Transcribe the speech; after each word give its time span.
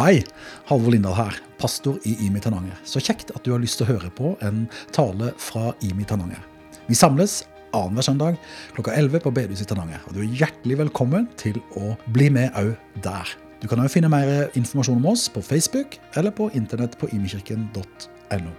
Hei, 0.00 0.22
Halvor 0.64 0.94
Lindahl 0.94 1.12
her, 1.12 1.34
pastor 1.60 1.98
i 2.08 2.14
IMI 2.24 2.40
Tananger. 2.40 2.78
Så 2.88 3.02
kjekt 3.04 3.34
at 3.34 3.42
du 3.44 3.50
har 3.52 3.60
lyst 3.60 3.76
til 3.76 3.84
å 3.84 3.90
høre 3.90 4.08
på 4.16 4.30
en 4.40 4.62
tale 4.96 5.26
fra 5.36 5.74
IMI 5.84 6.06
Tananger. 6.08 6.40
Vi 6.86 6.96
samles 6.96 7.42
annenhver 7.76 8.06
søndag 8.06 8.38
klokka 8.72 8.94
11 8.96 9.20
på 9.20 9.32
bedehuset 9.36 9.66
i 9.66 9.68
Tananger. 9.68 10.00
Og 10.08 10.16
du 10.16 10.22
er 10.22 10.38
hjertelig 10.40 10.78
velkommen 10.80 11.28
til 11.36 11.60
å 11.76 11.92
bli 12.16 12.30
med 12.32 12.56
òg 12.56 12.72
der. 13.04 13.34
Du 13.60 13.68
kan 13.68 13.84
òg 13.84 13.92
finne 13.92 14.08
mer 14.08 14.48
informasjon 14.56 15.02
om 15.02 15.10
oss 15.12 15.26
på 15.28 15.44
Facebook 15.44 16.00
eller 16.16 16.32
på 16.32 16.48
internett 16.56 16.96
på 16.96 17.12
imikirken.no. 17.12 18.56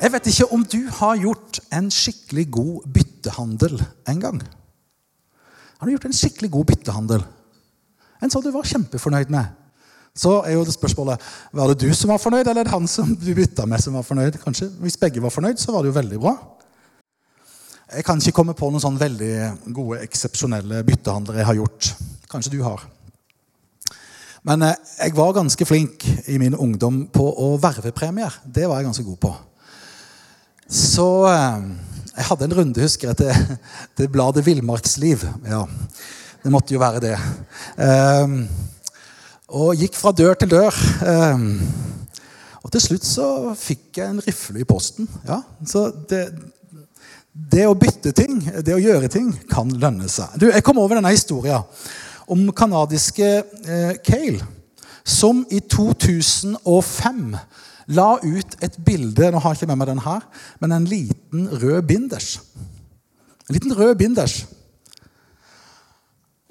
Jeg 0.00 0.16
vet 0.16 0.28
ikke 0.34 0.50
om 0.50 0.66
du 0.66 0.80
har 0.98 1.22
gjort 1.22 1.62
en 1.76 1.94
skikkelig 1.94 2.48
god 2.58 2.90
byttehandel 3.20 3.76
en 4.08 4.20
gang. 4.20 4.40
Har 5.78 5.86
du 5.86 5.92
gjort 5.92 6.08
en 6.08 6.16
skikkelig 6.16 6.50
god 6.50 6.66
byttehandel? 6.72 7.24
En 8.20 8.30
som 8.32 8.42
du 8.42 8.50
var 8.52 8.68
kjempefornøyd 8.68 9.30
med? 9.32 9.56
Så 10.16 10.40
er 10.42 10.56
jo 10.56 10.64
det 10.66 10.74
spørsmålet 10.74 11.22
var 11.54 11.70
det 11.70 11.86
du 11.86 11.94
som 11.94 12.10
var 12.10 12.18
fornøyd, 12.20 12.48
eller 12.48 12.66
er 12.66 12.72
han 12.72 12.88
som 12.90 13.12
du 13.14 13.30
bytta 13.34 13.66
med, 13.68 13.80
som 13.80 13.94
var 13.94 14.04
fornøyd? 14.04 14.40
Kanskje, 14.42 14.68
Hvis 14.80 14.98
begge 15.00 15.22
var 15.22 15.30
fornøyd, 15.30 15.60
så 15.60 15.72
var 15.72 15.82
det 15.82 15.92
jo 15.92 15.98
veldig 16.00 16.18
bra. 16.20 16.34
Jeg 17.90 18.04
kan 18.04 18.18
ikke 18.18 18.34
komme 18.34 18.54
på 18.54 18.70
noen 18.70 18.82
sånn 18.82 18.98
veldig 18.98 19.34
gode, 19.74 20.00
eksepsjonelle 20.04 20.82
byttehandler 20.86 21.40
jeg 21.40 21.48
har 21.48 21.58
gjort. 21.58 21.92
Kanskje 22.30 22.52
du 22.54 22.60
har. 22.62 22.82
Men 24.46 24.62
eh, 24.62 24.76
jeg 24.98 25.16
var 25.16 25.34
ganske 25.36 25.66
flink 25.66 26.06
i 26.30 26.38
min 26.40 26.54
ungdom 26.54 27.04
på 27.12 27.24
å 27.24 27.54
verve 27.60 27.92
premier. 27.92 28.34
Det 28.44 28.68
var 28.68 28.80
jeg 28.80 28.90
ganske 28.90 29.06
god 29.06 29.20
på. 29.24 29.32
Så 30.70 31.08
eh, 31.28 31.66
jeg 32.20 32.28
hadde 32.28 32.44
en 32.50 32.56
runde, 32.58 32.82
husker 32.84 33.10
jeg, 33.10 33.16
til, 33.16 33.60
til 33.96 34.08
bladet 34.12 34.44
Villmarksliv. 34.44 35.22
Ja, 35.48 35.62
det 36.42 36.52
måtte 36.52 36.74
jo 36.74 36.82
være 36.82 37.00
det. 37.00 37.14
Um, 37.80 38.42
og 39.56 39.80
gikk 39.80 39.96
fra 39.96 40.12
dør 40.12 40.36
til 40.36 40.50
dør. 40.52 40.76
Um, 41.00 41.54
og 42.60 42.74
til 42.74 42.84
slutt 42.84 43.08
så 43.08 43.28
fikk 43.56 44.02
jeg 44.02 44.12
en 44.12 44.20
rifle 44.26 44.60
i 44.60 44.68
posten. 44.68 45.08
Ja, 45.24 45.40
så 45.64 45.86
det, 46.10 46.26
det 47.32 47.64
å 47.70 47.78
bytte 47.78 48.12
ting, 48.16 48.36
det 48.60 48.76
å 48.76 48.82
gjøre 48.82 49.08
ting, 49.12 49.32
kan 49.48 49.72
lønne 49.72 50.10
seg. 50.12 50.36
Du, 50.36 50.50
jeg 50.52 50.64
kom 50.66 50.82
over 50.82 51.00
denne 51.00 51.14
historien 51.14 51.64
om 52.30 52.44
kanadiske 52.54 53.30
eh, 53.40 53.94
Cale, 54.06 54.44
som 55.08 55.40
i 55.50 55.62
2005 55.64 57.32
la 57.90 58.14
ut 58.22 58.56
et 58.62 58.78
bilde 58.86 59.30
Nå 59.30 59.40
har 59.42 59.54
jeg 59.54 59.60
ikke 59.60 59.70
med 59.72 59.80
meg 59.80 59.90
den 59.90 60.04
her, 60.04 60.26
men 60.62 60.74
en 60.74 60.88
liten 60.88 61.48
rød 61.50 61.82
binders. 61.88 62.38
En 63.48 63.56
liten 63.56 63.74
rød 63.74 63.96
binders. 63.98 64.44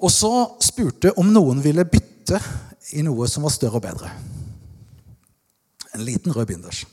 Og 0.00 0.12
så 0.12 0.32
spurte 0.64 1.12
om 1.20 1.32
noen 1.32 1.60
ville 1.64 1.84
bytte 1.88 2.40
i 2.96 3.04
noe 3.04 3.28
som 3.28 3.44
var 3.44 3.52
større 3.54 3.80
og 3.80 3.84
bedre. 3.84 4.10
En 5.94 6.04
liten 6.04 6.32
rød 6.32 6.48
binders. 6.48 6.84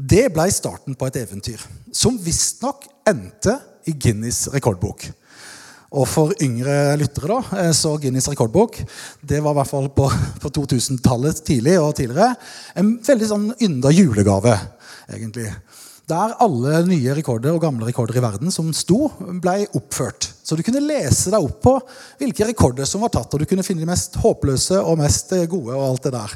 Det 0.00 0.30
ble 0.32 0.46
starten 0.54 0.96
på 0.96 1.08
et 1.10 1.18
eventyr 1.20 1.62
som 1.92 2.16
visstnok 2.18 2.86
endte 3.08 3.58
i 3.90 3.92
Guinness 3.92 4.48
rekordbok. 4.52 5.04
Og 5.90 6.06
for 6.06 6.30
yngre 6.42 6.94
lyttere, 7.00 7.26
da, 7.32 7.58
eh, 7.58 7.72
så 7.74 7.96
Guinness 7.98 8.28
rekordbok 8.30 8.78
det 9.26 9.40
var 9.42 9.56
i 9.56 9.58
hvert 9.58 9.70
fall 9.70 9.88
på, 9.94 10.06
på 10.42 10.52
2000-tallet 10.60 11.42
tidlig 11.46 11.74
og 11.82 11.96
tidligere 11.98 12.36
en 12.78 12.92
veldig 13.06 13.30
sånn 13.32 13.48
ynda 13.66 13.90
julegave, 13.94 14.54
egentlig. 15.10 15.48
Der 16.10 16.36
alle 16.42 16.80
nye 16.86 17.14
rekorder 17.14 17.54
og 17.54 17.62
gamle 17.62 17.86
rekorder 17.86 18.18
i 18.18 18.22
verden 18.22 18.54
som 18.54 18.70
sto, 18.74 19.08
ble 19.42 19.64
oppført. 19.78 20.30
Så 20.42 20.58
du 20.58 20.62
kunne 20.66 20.82
lese 20.82 21.30
deg 21.30 21.42
opp 21.42 21.60
på 21.62 21.74
hvilke 22.22 22.48
rekorder 22.48 22.88
som 22.88 23.02
var 23.04 23.12
tatt, 23.14 23.30
og 23.34 23.42
du 23.42 23.46
kunne 23.50 23.66
finne 23.66 23.82
de 23.82 23.90
mest 23.90 24.18
håpløse 24.22 24.78
og 24.80 24.98
mest 24.98 25.34
gode. 25.50 25.74
og 25.74 25.84
alt 25.86 26.08
det 26.08 26.14
der. 26.16 26.34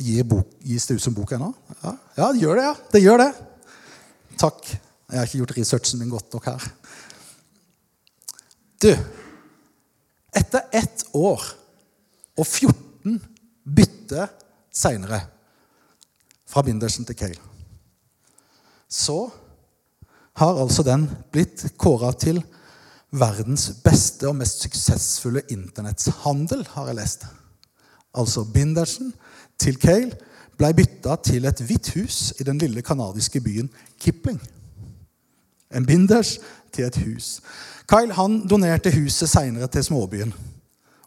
Gir 0.00 0.28
bok, 0.28 0.52
gis 0.64 0.88
det 0.88 0.96
ut 0.96 1.04
som 1.04 1.16
bok 1.16 1.32
ennå? 1.36 1.48
Ja, 1.80 1.94
ja, 2.16 2.28
det 2.32 2.44
gjør 2.44 2.60
det. 2.60 2.66
ja. 2.68 2.74
Det 2.92 3.02
gjør 3.04 3.24
det. 3.24 3.30
Takk. 4.40 4.68
Jeg 5.10 5.18
har 5.18 5.26
ikke 5.26 5.40
gjort 5.40 5.56
researchen 5.56 6.00
min 6.00 6.12
godt 6.12 6.36
nok 6.36 6.48
her. 6.48 6.68
Du, 8.80 8.92
etter 10.32 10.62
ett 10.72 11.02
år 11.12 11.42
og 12.40 12.46
14 12.46 13.18
bytter 13.68 14.30
seinere 14.72 15.18
fra 16.48 16.62
Bindersen 16.64 17.04
til 17.04 17.18
Kale, 17.18 17.42
så 18.88 19.26
har 20.40 20.62
altså 20.62 20.82
den 20.86 21.04
blitt 21.34 21.66
kåra 21.76 22.14
til 22.16 22.40
verdens 23.10 23.68
beste 23.84 24.30
og 24.30 24.38
mest 24.38 24.64
suksessfulle 24.64 25.42
internettshandel, 25.52 26.64
har 26.72 26.88
jeg 26.88 26.98
lest. 27.02 27.26
Altså 28.16 28.46
Bindersen 28.48 29.12
til 29.60 29.76
Kale 29.82 30.16
ble 30.56 30.72
bytta 30.78 31.18
til 31.26 31.44
et 31.50 31.60
hvitt 31.66 31.92
hus 31.98 32.32
i 32.40 32.48
den 32.48 32.58
lille 32.62 32.80
canadiske 32.86 33.42
byen 33.44 33.68
Kipling. 34.00 34.40
En 35.74 35.86
binders 35.86 36.38
til 36.72 36.84
et 36.84 36.96
hus. 37.04 37.40
Kyle 37.90 38.14
han 38.14 38.40
donerte 38.46 38.92
huset 38.94 39.30
seinere 39.30 39.68
til 39.70 39.84
småbyen. 39.84 40.34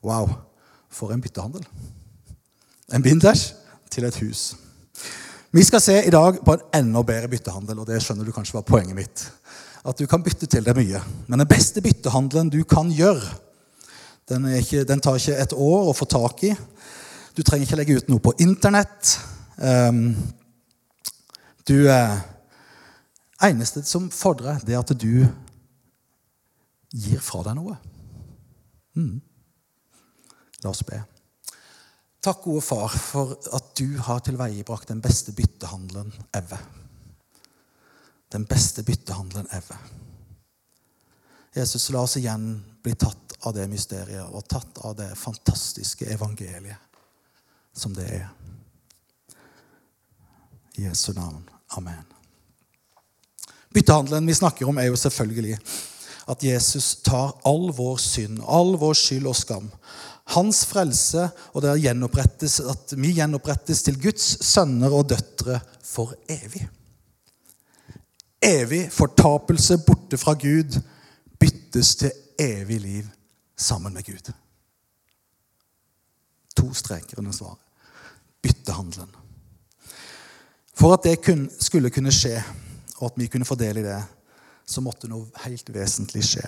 Wow, 0.04 0.30
for 0.92 1.14
en 1.14 1.22
byttehandel. 1.22 1.64
En 2.94 3.04
binders 3.04 3.54
til 3.92 4.08
et 4.08 4.20
hus. 4.20 4.56
Vi 5.54 5.64
skal 5.64 5.82
se 5.82 5.96
i 6.06 6.12
dag 6.12 6.40
på 6.46 6.54
en 6.54 6.66
enda 6.80 7.04
bedre 7.06 7.30
byttehandel, 7.30 7.80
og 7.80 7.88
det 7.88 8.02
skjønner 8.04 8.26
du 8.26 8.34
kanskje 8.36 8.58
var 8.58 8.68
poenget 8.68 8.98
mitt. 8.98 9.26
At 9.86 10.00
du 10.00 10.08
kan 10.10 10.24
bytte 10.24 10.48
til 10.50 10.66
deg 10.66 10.76
mye. 10.76 11.02
Men 11.28 11.44
den 11.44 11.48
beste 11.48 11.82
byttehandelen 11.84 12.50
du 12.50 12.64
kan 12.64 12.92
gjøre, 12.92 13.22
den, 14.30 14.48
ikke, 14.56 14.84
den 14.88 15.04
tar 15.04 15.20
ikke 15.20 15.36
et 15.38 15.54
år 15.54 15.90
å 15.92 15.96
få 15.96 16.08
tak 16.10 16.44
i. 16.48 16.54
Du 17.36 17.44
trenger 17.44 17.68
ikke 17.68 17.80
legge 17.80 17.98
ut 18.00 18.10
noe 18.12 18.24
på 18.24 18.34
Internett. 18.44 19.18
Um, 19.58 20.16
du 21.68 21.76
eh, 21.92 22.16
eneste 23.44 23.84
som 23.88 24.10
fordrer, 24.14 24.62
det 24.66 24.76
er 24.76 24.84
at 24.84 24.94
du 25.00 25.26
gir 26.94 27.24
fra 27.24 27.42
deg 27.48 27.58
noe. 27.58 27.78
Mm. 29.00 29.18
La 30.64 30.72
oss 30.72 30.84
be. 30.88 31.02
Takk, 32.24 32.46
gode 32.46 32.64
far, 32.64 32.94
for 32.94 33.34
at 33.36 33.74
du 33.76 33.98
har 34.00 34.22
tilveiebrakt 34.24 34.94
den 34.94 35.02
beste 35.04 35.34
byttehandelen 35.36 36.14
ever. 36.38 36.62
Den 38.32 38.46
beste 38.48 38.86
byttehandelen 38.88 39.50
ever. 39.52 39.82
Jesus, 41.54 41.90
la 41.92 42.06
oss 42.08 42.16
igjen 42.18 42.48
bli 42.84 42.96
tatt 42.96 43.36
av 43.44 43.54
det 43.58 43.68
mysteriet 43.70 44.32
og 44.32 44.48
tatt 44.50 44.80
av 44.88 44.96
det 44.98 45.12
fantastiske 45.20 46.08
evangeliet 46.16 46.80
som 47.76 47.94
det 47.98 48.08
er. 48.22 48.32
I 50.80 50.88
Jesu 50.88 51.12
navn. 51.14 51.44
Amen. 51.78 52.23
Byttehandelen 53.74 54.28
vi 54.30 54.38
snakker 54.38 54.70
om, 54.70 54.78
er 54.78 54.92
jo 54.92 55.00
selvfølgelig 55.00 55.58
at 56.30 56.44
Jesus 56.44 56.96
tar 57.04 57.34
all 57.48 57.72
vår 57.76 57.98
synd, 58.00 58.40
all 58.48 58.78
vår 58.80 58.96
skyld 58.96 59.28
og 59.28 59.36
skam. 59.36 59.72
Hans 60.32 60.64
frelse, 60.66 61.26
og 61.52 61.66
det 61.66 61.74
gjenopprettes, 61.84 62.60
at 62.64 62.94
vi 62.96 63.12
gjenopprettes 63.18 63.84
til 63.84 64.00
Guds 64.02 64.38
sønner 64.46 64.94
og 64.94 65.10
døtre 65.12 65.60
for 65.84 66.14
evig. 66.32 66.64
Evig 68.44 68.86
fortapelse 68.92 69.78
borte 69.84 70.20
fra 70.20 70.36
Gud 70.40 70.80
byttes 71.40 71.96
til 72.00 72.12
evig 72.40 72.80
liv 72.82 73.12
sammen 73.58 73.94
med 73.94 74.04
Gud. 74.04 74.32
To 76.56 76.74
streker 76.74 77.20
under 77.20 77.32
svaret. 77.32 77.60
Byttehandelen. 78.44 79.10
For 80.74 80.94
at 80.94 81.04
det 81.04 81.40
skulle 81.60 81.92
kunne 81.94 82.12
skje, 82.12 82.42
og 83.04 83.12
at 83.12 83.20
vi 83.20 83.28
kunne 83.28 83.48
få 83.48 83.58
del 83.60 83.82
i 83.82 83.86
det, 83.86 84.00
så 84.66 84.82
måtte 84.82 85.10
noe 85.12 85.28
helt 85.44 85.68
vesentlig 85.76 86.24
skje. 86.24 86.46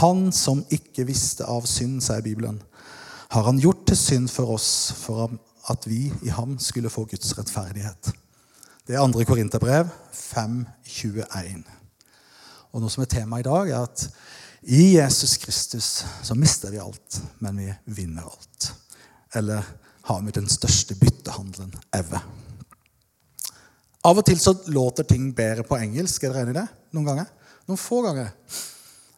Han 0.00 0.30
som 0.32 0.64
ikke 0.72 1.04
visste 1.06 1.44
av 1.44 1.68
synd, 1.68 2.00
sier 2.02 2.24
Bibelen, 2.24 2.62
har 3.30 3.44
han 3.44 3.60
gjort 3.60 3.84
til 3.90 3.98
synd 3.98 4.30
for 4.32 4.56
oss 4.56 4.70
for 4.96 5.28
at 5.70 5.86
vi 5.90 6.06
i 6.24 6.32
ham 6.32 6.56
skulle 6.62 6.90
få 6.90 7.04
Guds 7.10 7.34
rettferdighet. 7.36 8.12
Det 8.86 8.94
er 8.96 9.12
2. 9.12 9.24
Korinterbrev 9.28 9.90
5.21. 10.14 11.66
Og 12.72 12.82
noe 12.82 12.92
som 12.92 13.02
er 13.04 13.10
tema 13.10 13.40
i 13.42 13.46
dag, 13.46 13.70
er 13.74 13.84
at 13.84 14.06
i 14.62 14.96
Jesus 14.96 15.36
Kristus 15.42 15.90
så 16.24 16.34
mister 16.38 16.72
vi 16.72 16.80
alt, 16.82 17.20
men 17.44 17.58
vi 17.60 17.68
vinner 17.98 18.26
alt. 18.30 18.70
Eller 19.34 19.66
har 20.06 20.22
vi 20.22 20.34
den 20.34 20.48
største 20.50 20.94
byttehandelen 20.98 21.74
ever. 21.94 22.22
Av 24.06 24.20
og 24.20 24.26
til 24.26 24.38
så 24.38 24.54
låter 24.70 25.02
ting 25.02 25.32
bedre 25.34 25.64
på 25.66 25.78
engelsk. 25.82 26.22
Er 26.22 26.30
dere 26.30 26.44
enig 26.46 26.54
i 26.54 26.60
det? 26.60 26.66
Noen 26.94 27.08
ganger? 27.08 27.30
Noen 27.66 27.80
få 27.80 28.02
ganger. 28.04 28.28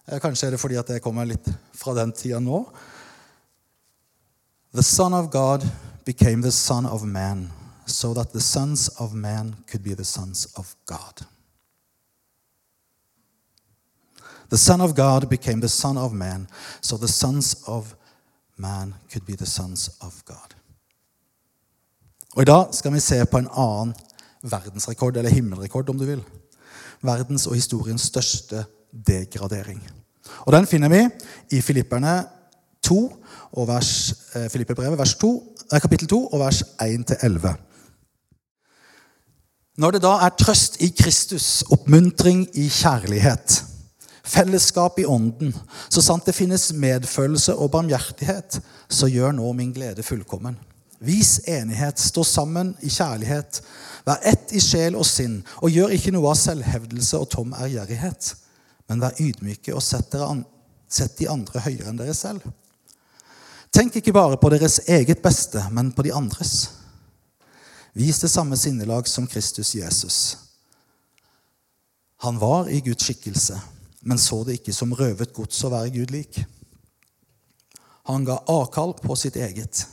Eh, 0.06 0.20
kanskje 0.22 0.48
er 0.48 0.54
det 0.54 0.60
fordi 0.62 0.78
at 0.80 0.88
jeg 0.94 1.04
kommer 1.04 1.28
litt 1.28 1.50
fra 1.76 1.92
den 1.98 2.14
tida 2.16 2.40
nå. 2.40 2.62
The 4.72 4.82
Son 4.82 5.12
of 5.12 5.28
God 5.32 5.66
became 6.06 6.40
the 6.42 6.52
Son 6.52 6.86
of 6.86 7.04
Man, 7.04 7.50
so 7.86 8.14
that 8.14 8.32
the 8.32 8.40
sons 8.40 8.88
of 8.98 9.12
man 9.12 9.56
could 9.66 9.82
be 9.84 9.94
the 9.94 10.04
sons 10.04 10.46
of 10.56 10.74
God. 10.86 11.26
The 14.48 14.58
Son 14.58 14.80
of 14.80 14.94
God 14.94 15.28
became 15.28 15.60
the 15.60 15.68
Son 15.68 15.98
of 15.98 16.12
Man, 16.12 16.48
so 16.80 16.96
the 16.96 17.08
sons 17.08 17.62
of 17.66 17.94
man 18.56 18.94
could 19.12 19.26
be 19.26 19.36
the 19.36 19.46
sons 19.46 19.90
of 20.00 20.24
God. 20.24 20.54
Og 22.36 22.42
I 22.42 22.44
dag 22.44 22.74
skal 22.74 22.92
vi 22.92 23.00
se 23.00 23.24
på 23.26 23.38
en 23.38 23.48
annen 23.52 23.94
verdensrekord, 24.42 25.16
eller 25.16 25.30
himmelrekord, 25.30 25.88
om 25.90 25.98
du 25.98 26.04
vil. 26.04 26.22
Verdens 27.02 27.46
og 27.46 27.54
historiens 27.54 28.02
største 28.02 28.64
degradering. 29.06 29.82
Og 30.46 30.52
Den 30.52 30.66
finner 30.66 30.88
vi 30.88 31.08
i 31.56 31.60
Filipperne 31.60 32.24
2, 32.82 33.24
og 33.52 33.68
vers, 33.68 34.14
eh, 34.34 34.98
vers 34.98 35.14
2, 35.14 35.56
eh, 35.72 35.80
kapittel 35.80 36.08
2, 36.08 36.26
og 36.26 36.40
vers 36.40 36.62
1-11. 36.80 37.56
Når 39.78 39.90
det 39.90 40.02
da 40.02 40.18
er 40.26 40.34
trøst 40.34 40.80
i 40.80 40.88
Kristus, 40.88 41.62
oppmuntring 41.70 42.48
i 42.54 42.68
kjærlighet, 42.68 43.64
fellesskap 44.24 44.98
i 44.98 45.04
ånden, 45.04 45.54
så 45.88 46.02
sant 46.02 46.26
det 46.26 46.34
finnes 46.34 46.72
medfølelse 46.72 47.54
og 47.54 47.70
barmhjertighet, 47.70 48.60
så 48.88 49.06
gjør 49.06 49.32
nå 49.32 49.52
min 49.52 49.72
glede 49.72 50.02
fullkommen. 50.02 50.58
Vis 50.98 51.38
enighet, 51.48 51.98
stå 51.98 52.24
sammen 52.24 52.72
i 52.82 52.90
kjærlighet, 52.90 53.60
vær 54.06 54.22
ett 54.26 54.52
i 54.56 54.60
sjel 54.62 54.96
og 54.98 55.06
sinn, 55.06 55.40
og 55.62 55.70
gjør 55.70 55.94
ikke 55.94 56.12
noe 56.14 56.32
av 56.32 56.38
selvhevdelse 56.40 57.20
og 57.20 57.28
tom 57.30 57.52
ærgjerrighet, 57.54 58.32
men 58.90 59.02
vær 59.04 59.20
ydmyke 59.22 59.74
og 59.76 59.84
sett, 59.84 60.16
an, 60.18 60.42
sett 60.90 61.14
de 61.20 61.28
andre 61.30 61.62
høyere 61.62 61.92
enn 61.92 62.00
dere 62.00 62.16
selv. 62.18 62.42
Tenk 63.70 64.00
ikke 64.00 64.14
bare 64.16 64.40
på 64.40 64.50
deres 64.50 64.80
eget 64.88 65.22
beste, 65.22 65.62
men 65.70 65.92
på 65.94 66.02
de 66.02 66.14
andres. 66.16 66.70
Vis 67.94 68.18
det 68.22 68.30
samme 68.32 68.56
sinnelag 68.58 69.06
som 69.08 69.26
Kristus 69.26 69.74
Jesus. 69.74 70.18
Han 72.24 72.40
var 72.42 72.70
i 72.72 72.80
Guds 72.82 73.06
skikkelse, 73.06 73.60
men 74.00 74.18
så 74.18 74.40
det 74.44 74.58
ikke 74.58 74.74
som 74.74 74.96
røvet 74.98 75.34
gods 75.36 75.62
å 75.62 75.70
være 75.70 75.92
Gud 75.94 76.10
lik. 76.10 76.40
Han 78.10 78.26
ga 78.26 78.40
avkall 78.50 78.96
på 78.98 79.14
sitt 79.20 79.36
eget 79.36 79.84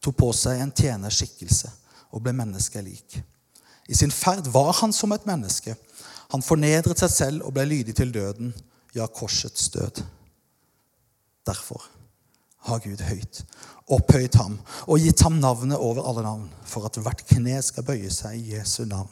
tok 0.00 0.16
på 0.16 0.30
seg 0.36 0.60
en 0.60 0.72
tjenerskikkelse 0.72 1.70
og 2.10 2.24
ble 2.24 2.34
menneskelik. 2.36 3.20
I 3.90 3.96
sin 3.96 4.12
ferd 4.14 4.48
var 4.52 4.72
han 4.80 4.92
som 4.94 5.12
et 5.12 5.26
menneske. 5.26 5.74
Han 6.30 6.44
fornedret 6.46 7.00
seg 7.02 7.10
selv 7.10 7.46
og 7.46 7.54
ble 7.56 7.66
lydig 7.66 7.96
til 7.98 8.12
døden, 8.14 8.52
ja, 8.94 9.06
korsets 9.06 9.68
død. 9.74 10.02
Derfor 11.46 11.82
har 12.68 12.82
Gud 12.84 13.02
høyt 13.02 13.44
opphøyet 13.90 14.36
ham 14.38 14.58
og 14.86 15.02
gitt 15.02 15.22
ham 15.24 15.40
navnet 15.42 15.80
over 15.80 16.06
alle 16.06 16.22
navn, 16.22 16.50
for 16.64 16.86
at 16.86 16.98
hvert 17.02 17.24
kne 17.26 17.58
skal 17.64 17.86
bøye 17.86 18.10
seg 18.14 18.38
i 18.38 18.54
Jesu 18.54 18.84
navn. 18.86 19.10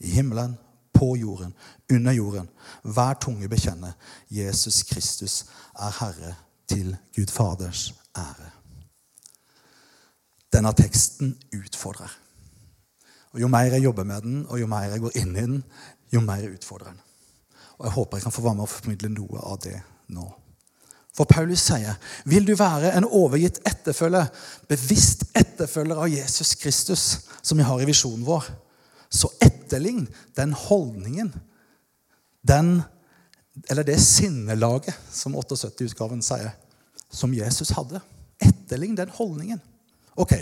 I 0.00 0.16
himmelen, 0.16 0.56
på 0.96 1.10
jorden, 1.20 1.52
under 1.92 2.12
jorden. 2.16 2.48
Hver 2.82 3.18
tunge 3.20 3.48
bekjenner 3.52 3.92
Jesus 4.32 4.82
Kristus 4.88 5.42
er 5.76 5.92
Herre 6.00 6.34
til 6.68 6.94
Gud 7.16 7.32
Faders 7.32 7.90
ære. 8.16 8.55
Denne 10.56 10.72
teksten 10.72 11.34
utfordrer. 11.52 12.12
Og 13.34 13.42
Jo 13.42 13.48
mer 13.52 13.68
jeg 13.68 13.84
jobber 13.84 14.04
med 14.08 14.22
den, 14.24 14.46
og 14.48 14.60
jo 14.60 14.66
mer 14.66 14.88
jeg 14.88 15.02
går 15.02 15.18
inn 15.20 15.36
i 15.36 15.44
den, 15.44 15.58
jo 16.12 16.22
mer 16.24 16.46
utfordrer 16.48 16.94
den. 16.94 17.00
Og 17.76 17.84
Jeg 17.84 17.92
håper 17.92 18.16
jeg 18.16 18.22
kan 18.22 18.32
få 18.32 18.42
være 18.42 18.54
med 18.54 18.64
og 18.64 18.72
formidle 18.72 19.10
noe 19.12 19.42
av 19.44 19.58
det 19.60 19.76
nå. 20.08 20.24
For 21.16 21.24
Paulus 21.24 21.60
sier, 21.60 21.94
'Vil 22.24 22.46
du 22.46 22.54
være 22.54 22.96
en 22.96 23.04
overgitt 23.04 23.60
etterfølger, 23.66 24.26
bevisst 24.68 25.24
etterfølger 25.34 25.96
av 25.96 26.08
Jesus 26.08 26.54
Kristus, 26.54 27.20
som 27.42 27.58
vi 27.58 27.64
har 27.64 27.80
i 27.80 27.84
visjonen 27.84 28.26
vår, 28.26 28.44
så 29.10 29.28
etterlign 29.40 30.08
den 30.36 30.52
holdningen, 30.52 31.34
den, 32.48 32.82
eller 33.70 33.82
det 33.82 34.00
sinnelaget, 34.00 34.94
som 35.10 35.36
78-utgaven 35.36 36.22
sier, 36.22 36.50
som 37.10 37.34
Jesus 37.34 37.68
hadde. 37.68 38.00
Etterlign 38.40 38.96
den 38.96 39.08
holdningen. 39.08 39.60
Ok, 40.16 40.32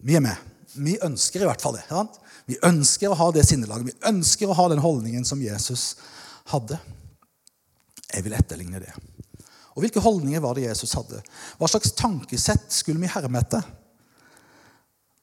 vi 0.00 0.16
er 0.16 0.24
med. 0.24 0.36
Vi 0.80 0.96
ønsker 1.04 1.42
i 1.42 1.48
hvert 1.48 1.62
fall 1.62 1.76
det. 1.76 1.84
Sant? 1.88 2.16
Vi 2.48 2.56
ønsker 2.66 3.10
å 3.10 3.18
ha 3.18 3.28
det 3.34 3.44
sinnelaget. 3.46 3.90
Vi 3.90 4.08
ønsker 4.08 4.48
å 4.48 4.56
ha 4.56 4.68
den 4.72 4.82
holdningen 4.82 5.26
som 5.28 5.42
Jesus 5.42 5.92
hadde. 6.50 6.78
Jeg 8.10 8.24
vil 8.26 8.34
etterligne 8.34 8.80
det. 8.82 8.94
Og 9.76 9.84
Hvilke 9.84 10.02
holdninger 10.02 10.42
var 10.42 10.56
det 10.56 10.66
Jesus 10.66 10.96
hadde? 10.98 11.20
Hva 11.58 11.68
slags 11.70 11.92
tankesett 11.98 12.72
skulle 12.74 13.02
vi 13.02 13.10
herme 13.12 13.42
etter? 13.42 13.62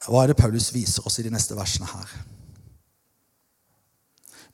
Hva 0.08 0.24
er 0.24 0.32
det 0.32 0.40
Paulus 0.40 0.70
viser 0.72 1.06
oss 1.08 1.20
i 1.20 1.26
de 1.26 1.34
neste 1.34 1.58
versene 1.58 1.90
her? 1.90 2.14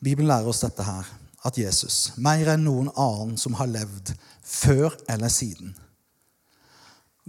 Bibelen 0.03 0.31
lærer 0.31 0.49
oss 0.49 0.63
dette 0.63 0.83
her, 0.83 1.07
at 1.43 1.59
Jesus, 1.59 2.13
mer 2.17 2.55
enn 2.55 2.63
noen 2.65 2.89
annen 2.99 3.37
som 3.39 3.55
har 3.59 3.69
levd 3.69 4.13
før 4.47 4.95
eller 5.11 5.31
siden, 5.31 5.75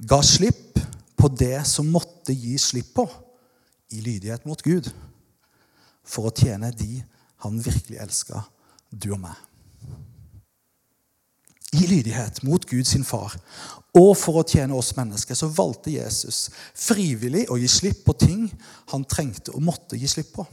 ga 0.09 0.21
slipp 0.27 0.79
på 1.25 1.33
det 1.33 1.63
som 1.65 1.89
måtte 1.89 2.37
gi 2.37 2.59
slipp 2.61 2.93
på 3.01 3.09
i 3.97 4.03
lydighet 4.05 4.45
mot 4.45 4.61
Gud, 4.61 4.91
for 6.05 6.29
å 6.29 6.37
tjene 6.37 6.69
de 6.77 7.01
han 7.47 7.61
virkelig 7.65 8.03
elska, 8.05 8.45
du 8.93 9.15
og 9.17 9.23
meg 9.25 9.41
i 11.75 11.87
lydighet 11.87 12.43
mot 12.47 12.65
Gud 12.71 12.87
sin 12.87 13.05
far. 13.07 13.35
Og 13.95 14.13
for 14.19 14.41
å 14.41 14.47
tjene 14.47 14.77
oss 14.77 14.95
mennesker 14.97 15.39
så 15.39 15.51
valgte 15.51 15.95
Jesus 15.95 16.49
frivillig 16.75 17.47
å 17.51 17.59
gi 17.61 17.71
slipp 17.71 18.05
på 18.07 18.17
ting 18.19 18.47
han 18.93 19.07
trengte 19.11 19.55
og 19.55 19.65
måtte 19.67 19.99
gi 19.99 20.11
slipp 20.11 20.33
på. 20.37 20.47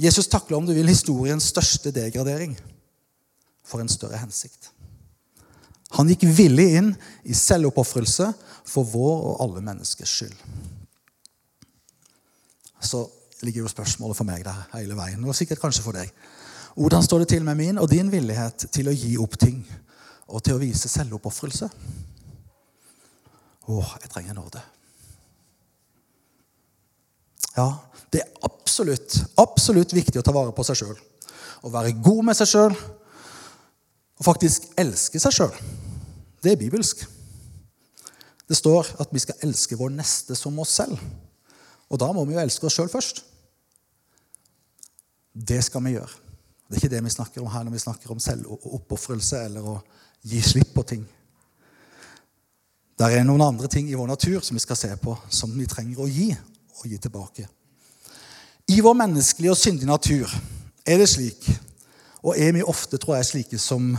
Jesus 0.00 0.28
takler 0.32 0.58
om 0.58 0.68
du 0.68 0.72
vil, 0.76 0.88
historiens 0.88 1.50
største 1.52 1.92
degradering 1.92 2.54
for 3.66 3.82
en 3.82 3.92
større 3.92 4.20
hensikt. 4.20 4.70
Han 5.96 6.10
gikk 6.12 6.26
villig 6.36 6.66
inn 6.78 6.90
i 7.24 7.34
selvoppofrelse 7.36 8.30
for 8.66 8.88
vår 8.90 9.28
og 9.30 9.44
alle 9.44 9.62
menneskers 9.64 10.12
skyld. 10.18 10.36
Så 12.82 13.06
ligger 13.44 13.64
jo 13.64 13.70
spørsmålet 13.70 14.18
for 14.18 14.28
meg 14.28 14.44
der 14.44 14.66
hele 14.74 14.96
veien, 14.98 15.24
og 15.24 15.36
sikkert 15.36 15.62
kanskje 15.62 15.84
for 15.84 15.96
deg. 15.96 16.12
Hvordan 16.76 17.04
står 17.04 17.24
det 17.24 17.28
til 17.32 17.44
med 17.44 17.56
min 17.56 17.80
og 17.80 17.88
din 17.90 18.10
villighet 18.12 18.68
til 18.72 18.90
å 18.90 18.94
gi 18.94 19.14
opp 19.20 19.38
ting 19.40 19.62
og 20.28 20.42
til 20.44 20.56
å 20.56 20.60
vise 20.60 20.90
selvoppofrelse? 20.92 21.70
Å, 23.66 23.76
jeg 24.02 24.12
trenger 24.12 24.36
nåde. 24.36 24.60
Ja, 27.56 27.70
det 28.12 28.20
er 28.20 28.44
absolutt, 28.44 29.16
absolutt 29.40 29.94
viktig 29.96 30.20
å 30.20 30.26
ta 30.26 30.34
vare 30.36 30.52
på 30.54 30.64
seg 30.68 30.82
sjøl. 30.82 30.98
Å 31.64 31.72
være 31.72 31.96
god 31.96 32.28
med 32.28 32.36
seg 32.38 32.52
sjøl 32.52 32.76
og 32.76 34.24
faktisk 34.24 34.68
elske 34.80 35.20
seg 35.20 35.34
sjøl. 35.34 35.56
Det 36.46 36.52
er 36.52 36.60
bibelsk. 36.60 37.00
Det 38.46 38.54
står 38.54 38.86
at 39.02 39.10
vi 39.10 39.18
skal 39.18 39.40
elske 39.42 39.74
vår 39.74 39.90
neste 39.96 40.36
som 40.38 40.58
oss 40.62 40.76
selv. 40.78 41.00
Og 41.90 41.98
da 41.98 42.12
må 42.14 42.22
vi 42.22 42.36
jo 42.36 42.42
elske 42.42 42.68
oss 42.68 42.76
sjøl 42.78 42.90
først. 42.92 43.24
Det 45.34 45.58
skal 45.66 45.82
vi 45.82 45.96
gjøre. 45.96 46.22
Det 46.68 46.76
er 46.76 46.84
ikke 46.84 46.92
det 46.92 47.02
vi 47.02 47.14
snakker 47.16 47.42
om 47.42 47.50
her 47.50 47.66
når 47.66 47.74
vi 47.74 47.82
snakker 47.82 48.14
om 48.14 48.22
selvoppofrelse 48.22 49.42
eller 49.48 49.66
å 49.66 49.74
gi 50.22 50.38
slipp 50.42 50.70
på 50.74 50.86
ting. 50.86 51.02
Det 52.94 53.10
er 53.10 53.26
noen 53.26 53.42
andre 53.42 53.66
ting 53.66 53.90
i 53.90 53.98
vår 53.98 54.12
natur 54.14 54.38
som 54.38 54.54
vi 54.54 54.62
skal 54.62 54.78
se 54.78 54.92
på, 55.02 55.16
som 55.26 55.50
vi 55.58 55.66
trenger 55.66 56.04
å 56.04 56.06
gi 56.06 56.28
og 56.30 56.86
gi 56.86 57.00
tilbake. 57.02 57.48
I 58.70 58.78
vår 58.86 58.94
menneskelige 59.02 59.50
og 59.50 59.58
syndige 59.58 59.90
natur 59.90 60.30
er 60.86 61.02
det 61.02 61.10
slik, 61.10 61.42
og 62.22 62.38
er 62.38 62.54
vi 62.54 62.62
ofte 62.62 63.02
tror 63.02 63.18
jeg, 63.18 63.30
slike 63.32 63.58
som 63.62 63.96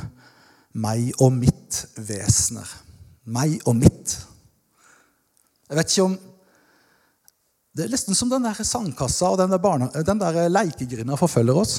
meg 0.77 1.11
og 1.23 1.33
mitt 1.33 1.83
vesener. 1.97 2.69
Meg 3.33 3.57
og 3.67 3.75
mitt. 3.79 4.15
Jeg 5.67 5.77
vet 5.77 5.91
ikke 5.91 6.07
om 6.07 6.17
Det 7.77 7.85
er 7.85 7.91
nesten 7.93 8.15
som 8.17 8.29
den 8.31 8.41
der 8.41 8.57
sandkassa 8.65 9.27
og 9.29 9.37
den 9.37 9.51
der, 9.53 9.59
barne, 9.61 9.91
den 9.93 10.17
der 10.17 10.47
leikegrinda 10.49 11.13
forfølger 11.19 11.59
oss. 11.61 11.75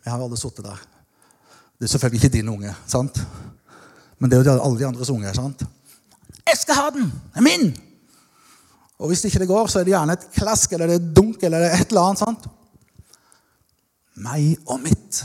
Jeg 0.00 0.08
har 0.08 0.22
alle 0.24 0.38
sittet 0.40 0.64
der. 0.64 0.78
Det 1.76 1.84
er 1.84 1.90
selvfølgelig 1.92 2.24
ikke 2.24 2.36
din 2.38 2.48
unge, 2.48 2.72
sant? 2.88 3.20
men 4.18 4.30
det 4.30 4.38
er 4.38 4.44
jo 4.44 4.54
alle 4.56 4.78
de 4.78 4.86
andres 4.86 5.10
unger. 5.10 5.32
sant? 5.32 5.62
'Jeg 6.46 6.56
skal 6.56 6.74
ha 6.74 6.90
den! 6.90 7.12
Det 7.12 7.36
er 7.36 7.40
min!' 7.40 7.76
Og 8.98 9.08
hvis 9.08 9.24
ikke 9.24 9.38
det 9.38 9.48
går, 9.48 9.66
så 9.66 9.80
er 9.80 9.84
det 9.84 9.92
gjerne 9.92 10.12
et 10.12 10.26
klask 10.32 10.72
eller 10.72 10.88
et 10.96 11.12
dunk 11.16 11.42
eller 11.42 11.70
et 11.70 11.88
eller 11.88 12.00
annet. 12.00 12.18
sant? 12.18 12.48
Meg 14.16 14.58
og 14.66 14.80
mitt. 14.80 15.24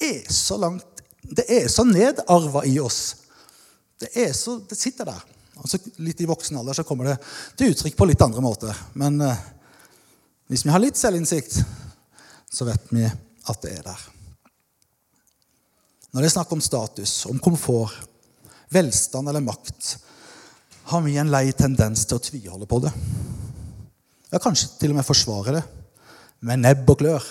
Er 0.00 0.32
så 0.32 0.56
langt 0.60 1.02
Det 1.20 1.44
er 1.52 1.68
så 1.68 1.84
nedarva 1.84 2.64
i 2.66 2.78
oss. 2.80 3.00
Det, 4.00 4.08
er 4.16 4.32
så, 4.34 4.56
det 4.66 4.78
sitter 4.78 5.06
der. 5.06 5.20
Altså, 5.60 5.78
litt 6.00 6.20
i 6.24 6.28
voksen 6.28 6.56
alder 6.56 6.78
så 6.78 6.84
kommer 6.88 7.10
det 7.10 7.18
til 7.58 7.74
uttrykk 7.74 7.98
på 7.98 8.08
litt 8.08 8.22
andre 8.24 8.42
måter. 8.42 8.78
Men 8.98 9.20
eh, 9.22 9.42
hvis 10.50 10.64
vi 10.64 10.72
har 10.72 10.82
litt 10.82 10.98
selvinnsikt, 10.98 11.60
så 12.50 12.66
vet 12.66 12.88
vi 12.90 13.04
at 13.06 13.60
det 13.62 13.74
er 13.76 13.84
der. 13.86 14.06
Når 16.10 16.24
det 16.24 16.30
er 16.30 16.34
snakk 16.34 16.54
om 16.56 16.62
status, 16.64 17.12
om 17.30 17.38
komfort, 17.38 18.00
velstand 18.72 19.30
eller 19.30 19.44
makt, 19.44 19.92
har 20.90 21.04
vi 21.04 21.18
en 21.20 21.30
lei 21.30 21.52
tendens 21.54 22.02
til 22.08 22.18
å 22.18 22.24
tviholde 22.24 22.66
på 22.66 22.80
det. 22.82 22.90
Ja, 24.30 24.40
kanskje 24.42 24.72
til 24.80 24.94
og 24.94 24.98
med 24.98 25.06
forsvare 25.06 25.60
det. 25.60 25.62
med 26.40 26.62
nebb 26.64 26.88
og 26.88 26.98
klør. 27.02 27.24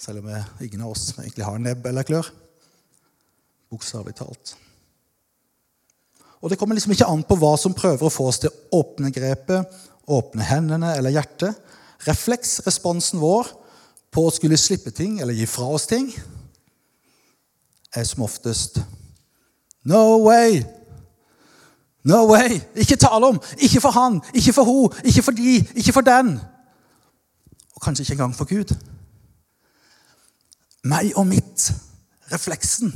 Selv 0.00 0.22
om 0.22 0.32
ingen 0.64 0.86
av 0.86 0.94
oss 0.94 1.12
egentlig 1.18 1.46
har 1.46 1.60
nebb 1.60 1.86
eller 1.90 2.06
klør. 2.08 2.32
Bokstavelig 3.70 4.16
talt. 4.18 4.56
Og 6.40 6.48
det 6.48 6.56
kommer 6.56 6.74
liksom 6.76 6.94
ikke 6.94 7.08
an 7.10 7.22
på 7.26 7.36
hva 7.36 7.52
som 7.60 7.76
prøver 7.76 8.08
å 8.08 8.12
få 8.12 8.30
oss 8.30 8.40
til 8.40 8.48
å 8.48 8.80
åpne 8.80 9.12
grepet, 9.12 9.68
åpne 10.08 10.46
hendene 10.48 10.94
eller 10.96 11.12
hjertet. 11.12 11.58
Refleksresponsen 12.06 13.20
vår 13.20 13.50
på 14.10 14.24
å 14.24 14.32
skulle 14.32 14.58
slippe 14.58 14.92
ting 14.94 15.18
eller 15.20 15.36
gi 15.36 15.44
fra 15.46 15.68
oss 15.68 15.84
ting 15.90 16.08
er 17.94 18.06
som 18.06 18.24
oftest 18.24 18.80
No 19.84 20.20
way! 20.24 20.62
No 22.04 22.26
way! 22.28 22.58
Ikke 22.76 22.96
tale 23.00 23.30
om! 23.32 23.38
Ikke 23.56 23.80
for 23.80 23.94
han, 23.96 24.18
ikke 24.36 24.52
for 24.56 24.68
hun, 24.68 24.96
ikke 25.04 25.24
for 25.24 25.36
de, 25.36 25.54
ikke 25.76 25.94
for 25.96 26.04
den. 26.04 26.34
Og 27.76 27.84
kanskje 27.84 28.04
ikke 28.04 28.18
engang 28.18 28.36
for 28.36 28.48
Gud. 28.48 28.74
Meg 30.88 31.12
og 31.18 31.26
mitt, 31.28 31.66
refleksen, 32.32 32.92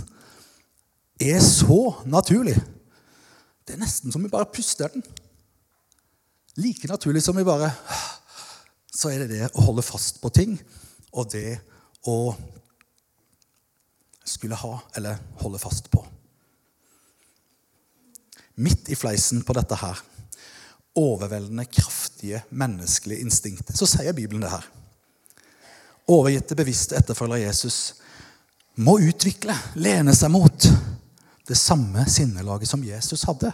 er 1.21 1.41
så 1.45 2.01
naturlig. 2.09 2.57
Det 3.65 3.77
er 3.77 3.83
nesten 3.83 4.13
som 4.13 4.25
vi 4.25 4.33
bare 4.33 4.49
puster 4.53 4.93
den. 4.93 5.05
Like 6.57 6.89
naturlig 6.89 7.23
som 7.25 7.37
vi 7.37 7.43
bare 7.45 7.73
Så 8.95 9.11
er 9.11 9.25
det 9.25 9.33
det 9.33 9.47
å 9.59 9.65
holde 9.67 9.83
fast 9.83 10.21
på 10.23 10.31
ting 10.31 10.53
og 11.11 11.33
det 11.33 11.57
å 12.07 12.31
skulle 14.25 14.55
ha 14.55 14.77
eller 14.95 15.19
holde 15.43 15.59
fast 15.59 15.91
på. 15.91 16.05
Midt 18.63 18.89
i 18.95 18.95
fleisen 18.95 19.43
på 19.43 19.57
dette 19.59 19.75
her, 19.81 19.99
overveldende 20.95 21.67
kraftige 21.67 22.45
menneskelige 22.55 23.27
instinktet, 23.27 23.75
så 23.75 23.89
sier 23.91 24.15
Bibelen 24.15 24.45
det 24.47 24.53
her. 24.55 24.69
Overgitte, 26.11 26.57
bevisste 26.57 26.99
etterfølgere 26.99 27.41
av 27.41 27.47
Jesus 27.47 27.79
må 28.85 28.99
utvikle, 29.01 29.55
lene 29.81 30.13
seg 30.17 30.33
mot 30.35 30.67
det 31.49 31.57
samme 31.57 32.05
sinnelaget 32.11 32.69
som 32.69 32.85
Jesus 32.85 33.25
hadde. 33.29 33.53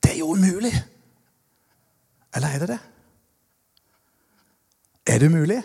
Det 0.00 0.12
er 0.14 0.20
jo 0.20 0.32
umulig. 0.36 0.72
Eller 2.36 2.54
er 2.54 2.62
det 2.62 2.68
det? 2.74 2.78
Er 5.06 5.18
det 5.20 5.30
umulig? 5.30 5.60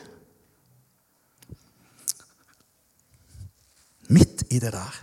Midt 4.11 4.43
i 4.49 4.59
det 4.59 4.73
der 4.73 5.01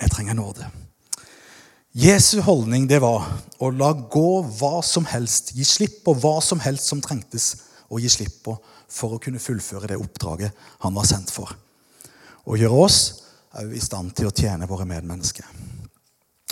jeg 0.00 0.12
trenger 0.14 0.34
nåde. 0.38 0.68
Jesu 1.92 2.40
holdning 2.40 2.86
det 2.88 3.00
var 3.02 3.26
å 3.58 3.68
la 3.74 3.90
gå 3.92 4.42
hva 4.60 4.78
som 4.86 5.04
helst, 5.10 5.52
gi 5.56 5.66
slipp 5.66 6.00
på 6.06 6.14
hva 6.22 6.38
som 6.44 6.62
helst 6.62 6.88
som 6.88 7.02
trengtes 7.02 7.52
å 7.90 7.98
gi 8.00 8.08
slipp 8.08 8.38
på 8.46 8.54
for 8.90 9.16
å 9.16 9.22
kunne 9.22 9.42
fullføre 9.42 9.92
det 9.92 9.98
oppdraget 10.00 10.66
han 10.84 10.94
var 10.96 11.08
sendt 11.08 11.32
for. 11.32 11.52
Og 12.50 12.58
gjøre 12.58 12.84
oss 12.86 13.00
i 13.74 13.82
stand 13.82 14.14
til 14.16 14.30
å 14.30 14.34
tjene 14.34 14.68
våre 14.70 14.86
medmennesker. 14.88 15.46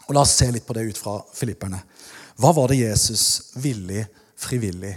Og 0.08 0.14
La 0.16 0.24
oss 0.24 0.38
se 0.38 0.48
litt 0.52 0.66
på 0.66 0.74
det 0.76 0.86
ut 0.88 0.98
fra 0.98 1.18
Filipperne. 1.34 1.80
Hva 2.38 2.52
var 2.56 2.70
det 2.70 2.80
Jesus 2.80 3.52
villig, 3.60 4.06
frivillig 4.38 4.94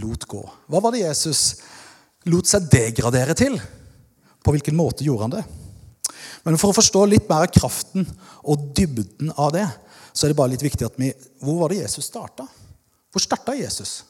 lot 0.00 0.24
gå? 0.28 0.42
Hva 0.66 0.80
var 0.82 0.94
det 0.94 1.04
Jesus 1.04 1.60
lot 2.28 2.48
seg 2.48 2.66
degradere 2.72 3.36
til? 3.38 3.58
På 4.42 4.54
hvilken 4.54 4.76
måte 4.76 5.06
gjorde 5.06 5.28
han 5.28 5.36
det? 5.36 5.44
Men 6.46 6.58
for 6.58 6.72
å 6.72 6.76
forstå 6.76 7.04
litt 7.06 7.28
mer 7.28 7.46
av 7.46 7.52
kraften 7.52 8.06
og 8.48 8.70
dybden 8.76 9.32
av 9.36 9.52
det, 9.54 9.66
så 10.12 10.26
er 10.26 10.32
det 10.32 10.38
bare 10.38 10.54
litt 10.54 10.64
viktig 10.64 10.86
at 10.86 10.96
vi 10.98 11.12
Hvor 11.44 11.60
var 11.60 11.70
det 11.70 11.82
Jesus 11.82 12.08
starta? 12.08 12.46
Hvor 13.12 13.22
starta 13.22 13.54
Jesus? 13.54 14.00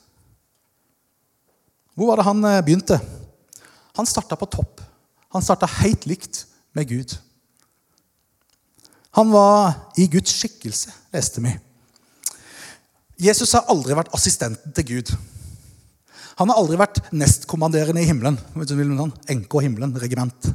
Hvor 1.99 2.13
var 2.13 2.21
det 2.21 2.29
han 2.29 2.45
eh, 2.47 2.61
begynte? 2.63 3.01
Han 3.99 4.07
starta 4.07 4.37
på 4.39 4.47
topp. 4.47 4.83
Han 5.35 5.43
starta 5.43 5.67
helt 5.81 6.07
likt 6.07 6.45
med 6.79 6.87
Gud. 6.87 7.17
Han 9.19 9.33
var 9.35 9.73
i 9.99 10.07
Guds 10.07 10.37
skikkelse, 10.39 10.93
leste 11.11 11.43
vi. 11.43 11.57
Jesus 13.19 13.57
har 13.57 13.67
aldri 13.73 13.97
vært 13.99 14.13
assistenten 14.15 14.75
til 14.77 14.87
Gud. 14.93 15.11
Han 16.39 16.53
har 16.53 16.61
aldri 16.61 16.79
vært 16.79 17.01
nestkommanderende 17.11 18.05
i 18.05 18.07
himmelen. 18.07 18.39
Enke 18.55 19.59
og 19.59 19.65
himmelen, 19.67 19.97
regiment. 19.99 20.53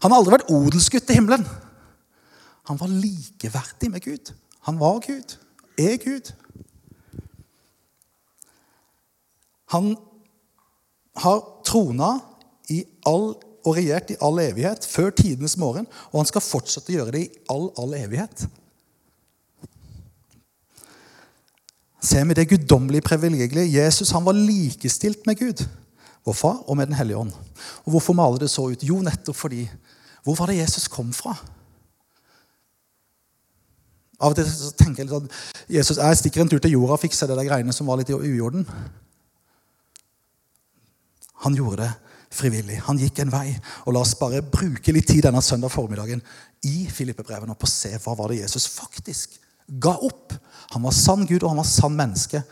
Han 0.00 0.08
har 0.08 0.16
aldri 0.16 0.38
vært 0.38 0.48
odelsgutt 0.54 1.12
i 1.12 1.18
himmelen. 1.18 1.44
Han 2.70 2.80
var 2.80 2.88
likeverdig 2.88 3.92
med 3.92 4.00
Gud. 4.08 4.32
Han 4.64 4.80
var 4.80 5.04
Gud, 5.04 5.36
er 5.76 6.00
Gud. 6.00 6.32
Han 9.76 9.92
har 11.22 11.42
trona 11.66 12.16
i 12.72 12.82
all 13.06 13.34
og 13.64 13.78
regjert 13.78 14.10
i 14.12 14.18
all 14.20 14.38
evighet, 14.42 14.84
før 14.84 15.08
tidenes 15.16 15.56
morgen, 15.56 15.86
og 16.12 16.20
han 16.20 16.28
skal 16.28 16.44
fortsette 16.44 16.92
å 16.92 16.98
gjøre 16.98 17.14
det 17.14 17.22
i 17.24 17.30
all, 17.52 17.70
all 17.80 17.94
evighet. 17.96 18.44
Ser 22.04 22.26
vi 22.28 22.36
det 22.36 22.50
guddommelige 22.50 23.06
privilegiet? 23.06 23.72
Jesus 23.72 24.12
han 24.12 24.26
var 24.26 24.36
likestilt 24.36 25.24
med 25.26 25.40
Gud, 25.40 25.64
vår 26.28 26.36
far, 26.36 26.60
og 26.68 26.76
med 26.76 26.90
Den 26.90 26.98
hellige 26.98 27.16
ånd. 27.16 27.32
Og 27.84 27.96
Hvorfor 27.96 28.12
maler 28.12 28.38
det 28.38 28.50
så 28.52 28.68
ut? 28.68 28.84
Jo, 28.84 29.00
nettopp 29.00 29.36
fordi 29.36 29.68
Hvor 30.24 30.36
var 30.36 30.46
det 30.46 30.56
Jesus 30.56 30.88
kom 30.88 31.12
fra? 31.12 31.34
Av 34.20 34.32
og 34.32 34.36
til 34.36 34.46
så 34.48 34.70
tenker 34.72 35.02
jeg 35.02 35.10
litt 35.10 35.24
at 35.24 35.68
Jesus, 35.68 35.98
jeg 35.98 36.16
stikker 36.16 36.40
en 36.40 36.48
tur 36.48 36.60
til 36.62 36.76
jorda 36.76 36.96
og 36.96 37.02
fikser 37.02 37.28
det 37.28 37.36
der 37.36 37.48
greiene 37.48 37.72
som 37.76 37.86
var 37.86 37.98
litt 38.00 38.08
i 38.08 38.14
uorden. 38.14 38.64
Han 41.44 41.56
gjorde 41.56 41.84
det 41.84 41.92
frivillig. 42.34 42.80
Han 42.88 42.98
gikk 42.98 43.20
en 43.22 43.32
vei. 43.32 43.54
Og 43.86 43.94
la 43.94 44.02
oss 44.02 44.16
bare 44.18 44.42
bruke 44.42 44.94
litt 44.94 45.08
tid 45.10 45.24
denne 45.26 45.42
søndag 45.44 45.72
formiddagen 45.72 46.22
i 46.66 46.84
Filippebrevene 46.90 47.56
på 47.56 47.68
å 47.68 47.70
se 47.70 47.92
hva 47.94 48.16
var 48.18 48.32
det 48.32 48.42
Jesus 48.42 48.66
faktisk 48.74 49.38
ga 49.66 49.94
opp. 50.04 50.34
Han 50.74 50.84
var 50.84 50.96
sann 50.96 51.26
Gud, 51.28 51.42
og 51.42 51.52
han 51.52 51.60
var 51.62 51.68
sann 51.68 51.96
menneske. 51.96 52.42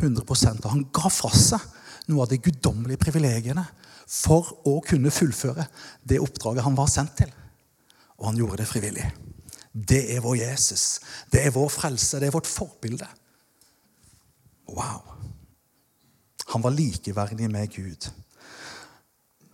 100% 0.00 0.64
Og 0.64 0.70
han 0.72 0.86
ga 0.94 1.10
fra 1.12 1.30
seg 1.36 1.60
noe 2.10 2.24
av 2.24 2.30
de 2.30 2.40
guddommelige 2.42 3.00
privilegiene 3.02 3.64
for 4.08 4.48
å 4.68 4.78
kunne 4.84 5.12
fullføre 5.14 5.66
det 6.08 6.20
oppdraget 6.20 6.66
han 6.66 6.76
var 6.76 6.90
sendt 6.90 7.14
til. 7.22 7.30
Og 8.18 8.30
han 8.30 8.40
gjorde 8.40 8.62
det 8.62 8.70
frivillig. 8.70 9.06
Det 9.72 10.02
er 10.14 10.20
vår 10.24 10.36
Jesus. 10.42 11.00
Det 11.32 11.46
er 11.46 11.54
vår 11.54 11.70
frelse. 11.72 12.20
Det 12.20 12.28
er 12.28 12.34
vårt 12.34 12.50
forbilde. 12.50 13.08
Wow. 14.72 15.14
Han 16.52 16.64
var 16.64 16.74
likeverdig 16.76 17.48
med 17.50 17.72
Gud. 17.72 18.10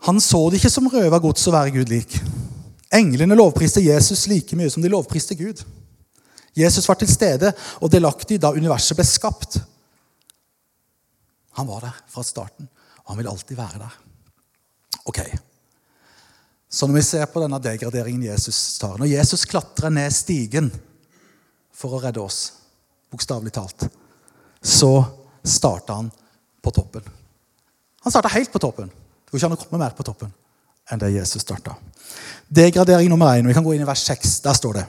Han 0.07 0.21
så 0.21 0.41
det 0.51 0.61
ikke 0.61 0.71
som 0.73 0.89
røva 0.91 1.19
gods 1.23 1.47
å 1.49 1.55
være 1.55 1.75
Gud 1.75 1.91
lik. 1.91 2.15
Englene 2.95 3.37
lovpriste 3.37 3.83
Jesus 3.85 4.27
like 4.31 4.57
mye 4.57 4.71
som 4.73 4.85
de 4.85 4.91
lovpriste 4.93 5.37
Gud. 5.37 5.61
Jesus 6.57 6.87
var 6.89 6.99
til 6.99 7.11
stede 7.11 7.53
og 7.83 7.91
delaktig 7.93 8.39
da 8.43 8.55
universet 8.55 8.97
ble 8.99 9.07
skapt. 9.07 9.59
Han 11.59 11.69
var 11.69 11.85
der 11.85 12.01
fra 12.11 12.25
starten, 12.27 12.69
og 13.05 13.13
han 13.13 13.21
vil 13.21 13.31
alltid 13.31 13.59
være 13.59 13.83
der. 13.83 13.95
Ok, 15.09 15.21
Så 16.71 16.87
når 16.87 16.95
vi 16.95 17.03
ser 17.03 17.27
på 17.33 17.41
denne 17.41 17.59
degraderingen 17.65 18.27
Jesus 18.27 18.79
tar 18.79 18.99
Når 18.99 19.09
Jesus 19.09 19.47
klatrer 19.49 19.89
ned 19.89 20.13
stigen 20.13 20.69
for 21.73 21.97
å 21.97 22.01
redde 22.03 22.21
oss, 22.21 22.53
bokstavelig 23.11 23.53
talt, 23.57 23.87
så 24.61 25.05
starta 25.43 25.95
han 25.97 26.11
på 26.61 26.71
toppen. 26.71 27.03
Han 28.05 28.13
starta 28.13 28.29
helt 28.35 28.53
på 28.53 28.61
toppen. 28.61 28.91
Det 29.29 29.35
går 29.35 29.43
ikke 29.43 29.49
an 29.51 29.57
å 29.59 29.61
komme 29.61 29.81
mer 29.85 29.97
på 29.97 30.07
toppen 30.07 30.31
enn 30.89 31.01
det 31.03 31.11
Jesus 31.13 31.45
starta. 31.45 31.75
Degradering 32.49 33.11
nummer 33.13 33.37
én. 33.37 33.45
Vi 33.45 33.53
kan 33.53 33.65
gå 33.65 33.75
inn 33.77 33.83
i 33.85 33.89
vers 33.89 34.07
6. 34.09 34.39
Der 34.41 34.57
står 34.57 34.79
det. 34.79 34.85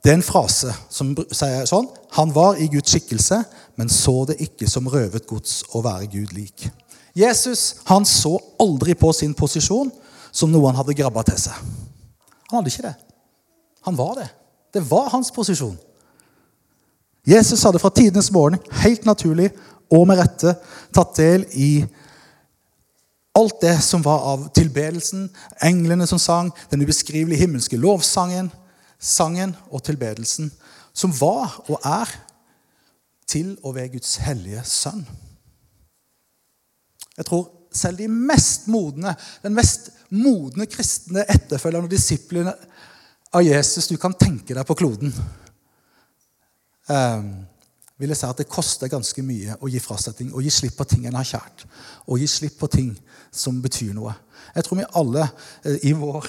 Det 0.00 0.14
er 0.14 0.16
en 0.16 0.24
frase 0.24 0.72
som 0.88 1.10
sier 1.12 1.66
sånn 1.68 1.88
Han 2.16 2.30
var 2.32 2.56
i 2.56 2.68
Guds 2.72 2.94
skikkelse, 2.94 3.42
men 3.76 3.90
så 3.92 4.22
det 4.30 4.38
ikke 4.40 4.68
som 4.70 4.88
røvet 4.88 5.26
gods 5.28 5.60
å 5.76 5.82
være 5.84 6.08
Gud 6.08 6.32
lik. 6.32 6.64
Jesus 7.12 7.82
han 7.90 8.06
så 8.08 8.38
aldri 8.62 8.94
på 8.96 9.12
sin 9.12 9.34
posisjon 9.36 9.90
som 10.32 10.48
noe 10.48 10.70
han 10.70 10.80
hadde 10.80 10.96
grabba 10.96 11.26
til 11.28 11.36
seg. 11.42 11.60
Han 12.48 12.56
hadde 12.56 12.72
ikke 12.72 12.86
det. 12.86 12.94
Han 13.84 14.00
var 14.00 14.14
det. 14.22 14.30
Det 14.72 14.84
var 14.88 15.10
hans 15.12 15.28
posisjon. 15.34 15.76
Jesus 17.28 17.66
hadde 17.68 17.82
fra 17.82 17.92
tidenes 17.92 18.30
morgen 18.32 18.56
helt 18.80 19.04
naturlig 19.04 19.50
og 19.92 20.06
med 20.08 20.22
rette 20.22 20.54
tatt 20.96 21.20
del 21.20 21.44
i 21.52 21.82
Alt 23.38 23.60
det 23.62 23.76
som 23.84 24.02
var 24.02 24.24
av 24.32 24.48
tilbedelsen, 24.56 25.28
englene 25.62 26.06
som 26.10 26.18
sang, 26.18 26.50
den 26.70 26.82
ubeskrivelige 26.82 27.44
himmelske 27.44 27.78
lovsangen, 27.78 28.50
sangen 28.98 29.54
og 29.70 29.84
tilbedelsen, 29.86 30.50
som 30.92 31.12
var 31.20 31.60
og 31.68 31.78
er 31.86 32.10
til 33.28 33.52
og 33.62 33.76
ved 33.76 33.92
Guds 33.92 34.16
hellige 34.24 34.64
sønn. 34.66 35.04
Jeg 37.18 37.26
tror 37.28 37.46
selv 37.74 38.00
de 38.00 38.08
mest 38.08 38.66
modne, 38.70 39.14
den 39.42 39.54
mest 39.54 39.90
modne 40.10 40.66
kristne 40.70 41.26
etterfølgerne 41.28 41.86
og 41.86 41.92
disiplene 41.92 42.54
av 43.34 43.44
Jesus 43.44 43.90
du 43.90 43.98
kan 44.00 44.16
tenke 44.16 44.56
deg 44.56 44.66
på 44.66 44.76
kloden, 44.78 45.12
eh, 46.88 47.22
vil 47.98 48.12
jeg 48.12 48.20
si 48.20 48.28
at 48.28 48.38
det 48.38 48.50
koster 48.50 48.90
ganske 48.90 49.22
mye 49.26 49.56
å 49.58 49.68
gi 49.70 49.80
fra 49.82 49.96
seg 49.98 50.14
ting, 50.18 50.30
å 50.30 50.42
gi 50.42 50.50
slipp 50.54 50.76
på 50.78 50.86
ting 50.86 51.06
en 51.08 51.18
har 51.18 51.26
kjært. 51.26 51.64
Å 52.06 52.18
gi 52.18 52.28
slipp 52.30 52.58
på 52.60 52.68
ting 52.70 52.92
som 53.34 53.58
betyr 53.62 53.90
noe. 53.96 54.12
Jeg 54.54 54.66
tror 54.66 54.78
vi 54.78 54.90
alle 55.00 55.24
eh, 55.66 55.80
i 55.90 55.94
vår 55.98 56.28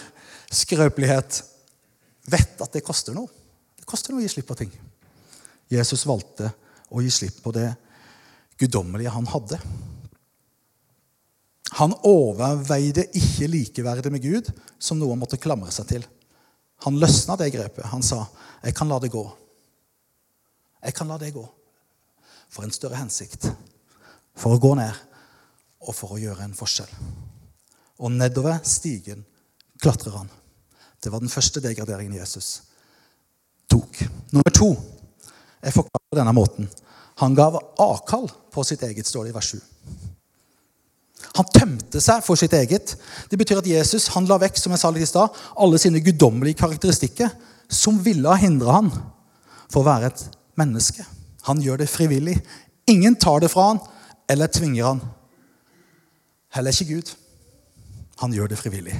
skrøpelighet 0.49 1.43
vet 2.29 2.63
at 2.65 2.73
det 2.73 2.85
koster 2.85 3.13
noe. 3.13 3.29
Det 3.77 3.85
koster 3.89 4.13
noe 4.13 4.23
å 4.23 4.25
gi 4.25 4.31
slipp 4.33 4.49
på 4.49 4.57
ting. 4.57 4.71
Jesus 5.69 6.07
valgte 6.09 6.49
å 6.89 7.03
gi 7.05 7.11
slipp 7.13 7.37
på 7.43 7.53
det 7.53 7.67
guddommelige 8.59 9.13
han 9.13 9.29
hadde. 9.29 9.61
Han 11.77 11.93
overveide 12.01 13.05
ikke 13.13 13.51
likeverdet 13.53 14.09
med 14.11 14.25
Gud 14.25 14.49
som 14.81 14.97
noe 14.97 15.13
han 15.13 15.21
måtte 15.21 15.37
klamre 15.41 15.69
seg 15.71 15.85
til. 15.93 16.09
Han 16.87 16.97
løsna 16.97 17.37
det 17.37 17.51
grepet. 17.53 17.85
Han 17.93 18.01
sa, 18.01 18.25
'Jeg 18.63 18.73
kan 18.73 18.89
la 18.89 18.99
det 18.99 19.11
gå'. 19.11 19.29
Jeg 20.83 20.93
kan 20.93 21.07
la 21.07 21.17
det 21.17 21.33
gå 21.33 21.45
for 22.49 22.65
en 22.65 22.73
større 22.73 22.99
hensikt. 22.99 23.49
For 24.39 24.55
å 24.55 24.61
gå 24.61 24.73
ned 24.79 24.95
og 25.85 25.95
for 25.95 26.15
å 26.15 26.21
gjøre 26.21 26.45
en 26.45 26.57
forskjell. 26.57 26.91
Og 27.99 28.13
nedover 28.15 28.61
stigen 28.67 29.25
klatrer 29.81 30.15
han. 30.17 30.29
Det 30.99 31.11
var 31.11 31.23
den 31.23 31.31
første 31.31 31.61
degraderingen 31.63 32.19
Jesus 32.19 32.61
tok. 33.69 34.01
Nummer 34.33 34.55
to 34.55 34.73
er 35.61 35.75
forklart 35.75 36.09
på 36.09 36.19
denne 36.19 36.33
måten. 36.35 36.69
Han 37.19 37.35
gav 37.35 37.57
avkall 37.79 38.29
på 38.51 38.63
sitt 38.63 38.83
eget, 38.87 39.05
det 39.05 39.29
i 39.29 39.35
vers 39.35 39.51
7. 39.53 39.59
Han 41.35 41.47
tømte 41.53 42.01
seg 42.01 42.23
for 42.23 42.39
sitt 42.39 42.53
eget. 42.55 42.95
Det 43.29 43.37
betyr 43.39 43.59
at 43.59 43.67
Jesus 43.67 44.07
han 44.15 44.27
la 44.27 44.39
vekk 44.39 44.57
som 44.59 44.73
jeg 44.73 44.81
sa 44.81 44.91
litt 44.91 45.03
i 45.03 45.09
sted, 45.09 45.39
alle 45.59 45.79
sine 45.79 46.01
guddommelige 46.03 46.61
karakteristikker 46.61 47.31
som 47.69 47.99
ville 48.03 48.27
ha 48.27 48.39
hindra 48.39 48.79
han 48.79 48.89
for 49.69 49.83
å 49.83 49.87
være 49.87 50.09
et 50.09 50.23
menneske. 50.59 51.05
Han 51.49 51.61
gjør 51.65 51.81
det 51.81 51.89
frivillig. 51.89 52.37
Ingen 52.89 53.15
tar 53.17 53.41
det 53.41 53.49
fra 53.51 53.71
han 53.71 53.79
eller 54.29 54.51
tvinger 54.53 54.85
han. 54.85 55.01
Heller 56.53 56.73
ikke 56.73 56.93
Gud. 56.93 57.13
Han 58.21 58.33
gjør 58.33 58.51
det 58.51 58.59
frivillig. 58.59 58.99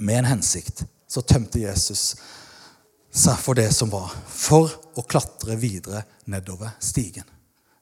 Med 0.00 0.22
en 0.22 0.30
hensikt 0.30 0.84
så 1.10 1.20
tømte 1.26 1.60
Jesus 1.60 2.14
seg 3.10 3.36
for 3.42 3.58
det 3.58 3.68
som 3.74 3.90
var, 3.90 4.12
for 4.30 4.70
å 4.96 5.04
klatre 5.04 5.58
videre 5.58 6.04
nedover 6.30 6.76
stigen. 6.80 7.26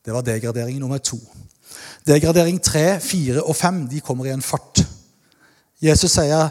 Det 0.02 0.14
var 0.14 0.24
degradering 0.24 0.80
nummer 0.80 1.02
to. 1.04 1.18
Degradering 2.08 2.58
tre, 2.64 2.96
fire 3.04 3.44
og 3.44 3.56
fem 3.56 3.84
de 3.90 4.00
kommer 4.00 4.26
i 4.26 4.32
en 4.32 4.42
fart. 4.42 4.80
Jesus 5.84 6.16
sier 6.16 6.48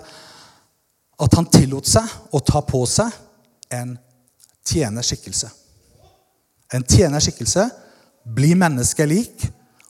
at 1.18 1.40
han 1.40 1.50
tillot 1.52 1.90
seg 1.90 2.36
å 2.38 2.44
ta 2.46 2.62
på 2.64 2.86
seg 2.88 3.10
en 3.74 3.98
tjenerskikkelse. 4.68 5.50
En 6.74 6.84
tjenerskikkelse 6.84 7.70
blir 8.36 8.58
menneskelik, 8.60 9.48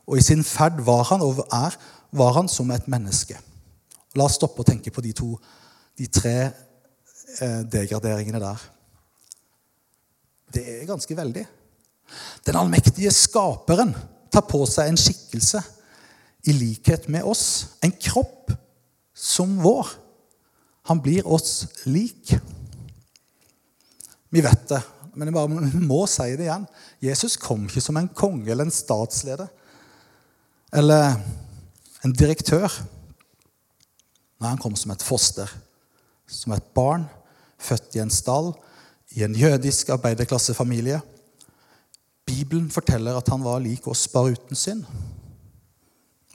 og 0.07 0.19
i 0.19 0.24
sin 0.24 0.43
ferd 0.46 0.79
var 0.86 1.03
han 1.10 1.24
og 1.25 1.41
er 1.51 1.75
var 2.15 2.36
han 2.38 2.48
som 2.50 2.69
et 2.72 2.88
menneske. 2.88 3.36
La 4.15 4.25
oss 4.25 4.38
stoppe 4.39 4.63
og 4.63 4.69
tenke 4.69 4.93
på 4.93 5.03
de, 5.03 5.12
to, 5.13 5.34
de 5.98 6.07
tre 6.07 6.36
eh, 6.48 7.62
degraderingene 7.67 8.41
der. 8.41 8.62
Det 10.53 10.63
er 10.77 10.88
ganske 10.88 11.17
veldig. 11.17 11.43
Den 12.48 12.55
allmektige 12.55 13.12
skaperen 13.12 13.91
tar 14.31 14.46
på 14.48 14.63
seg 14.69 14.89
en 14.89 15.00
skikkelse 15.01 15.62
i 16.48 16.55
likhet 16.55 17.10
med 17.12 17.27
oss. 17.27 17.77
En 17.84 17.91
kropp 17.91 18.53
som 19.17 19.57
vår. 19.60 19.91
Han 20.88 21.01
blir 21.03 21.27
oss 21.27 21.65
lik. 21.89 22.31
Vi 24.31 24.43
vet 24.43 24.69
det, 24.72 24.79
men 25.17 25.29
jeg 25.29 25.36
bare 25.36 25.81
må 25.91 26.03
si 26.09 26.29
det 26.38 26.47
igjen. 26.47 26.67
Jesus 27.03 27.38
kom 27.41 27.65
ikke 27.67 27.84
som 27.84 27.97
en 27.99 28.10
konge 28.10 28.51
eller 28.51 28.67
en 28.67 28.73
statsleder 28.73 29.47
eller 30.77 31.17
en 32.06 32.13
direktør. 32.13 32.69
Nei, 34.38 34.51
han 34.51 34.62
kom 34.62 34.75
som 34.77 34.93
et 34.93 35.06
foster, 35.06 35.49
som 36.30 36.53
et 36.53 36.73
barn 36.77 37.08
født 37.58 37.97
i 37.97 38.03
en 38.03 38.13
stall 38.13 38.51
i 39.17 39.23
en 39.25 39.36
jødisk 39.36 39.89
arbeiderklassefamilie 39.95 40.99
Bibelen 42.27 42.67
forteller 42.71 43.15
at 43.15 43.30
han 43.32 43.43
var 43.43 43.62
lik 43.63 43.88
oss, 43.88 44.08
bare 44.12 44.36
uten 44.36 44.60
synd. 44.60 44.84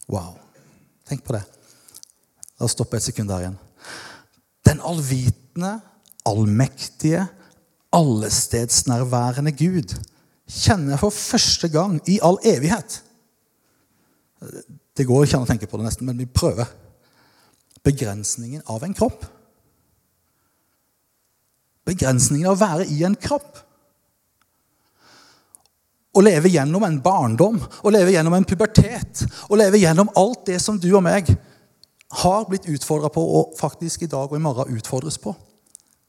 Wow. 0.08 0.38
Tenk 1.08 1.24
på 1.26 1.34
det. 1.36 1.42
La 2.56 2.64
oss 2.64 2.72
stoppe 2.76 2.96
et 2.96 3.04
sekund 3.04 3.28
der 3.28 3.44
igjen. 3.44 3.58
Den 4.64 4.80
allvitende, 4.80 5.74
allmektige, 6.24 7.26
allestedsnærværende 7.92 9.52
Gud 9.56 9.94
kjenner 10.48 10.94
jeg 10.94 11.00
for 11.00 11.14
første 11.14 11.68
gang 11.72 12.00
i 12.10 12.18
all 12.24 12.38
evighet 12.44 13.02
Det 14.96 15.06
går 15.08 15.24
ikke 15.24 15.38
an 15.38 15.46
å 15.46 15.48
tenke 15.48 15.68
på 15.70 15.78
det, 15.78 15.86
nesten, 15.86 16.08
men 16.08 16.18
vi 16.18 16.26
prøver. 16.26 16.66
Begrensningen 17.86 18.64
av 18.68 18.82
en 18.84 18.94
kropp. 18.94 19.22
Begrensningen 21.86 22.50
av 22.50 22.56
å 22.56 22.60
være 22.60 22.88
i 22.90 22.98
en 23.06 23.14
kropp. 23.16 23.60
Å 26.12 26.20
leve 26.20 26.50
gjennom 26.52 26.84
en 26.84 26.98
barndom, 27.00 27.56
å 27.56 27.94
leve 27.94 28.12
gjennom 28.12 28.34
en 28.36 28.44
pubertet, 28.44 29.22
å 29.48 29.56
leve 29.56 29.80
gjennom 29.80 30.10
alt 30.18 30.44
det 30.50 30.58
som 30.60 30.76
du 30.76 30.90
og 30.90 31.06
meg 31.06 31.30
har 32.22 32.44
blitt 32.50 32.68
utfordra 32.68 33.08
på, 33.14 33.22
og 33.22 33.54
faktisk 33.56 34.04
i 34.04 34.10
dag 34.12 34.26
og 34.26 34.36
i 34.36 34.42
morgen 34.42 34.76
utfordres 34.76 35.16
på, 35.22 35.32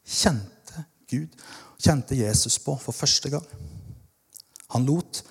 kjente 0.03 0.83
Gud, 1.07 1.29
kjente 1.83 2.17
Jesus 2.17 2.59
på 2.63 2.75
for 2.79 2.95
første 2.95 3.29
gang. 3.33 3.45
Han 4.73 4.85
lot 4.87 5.21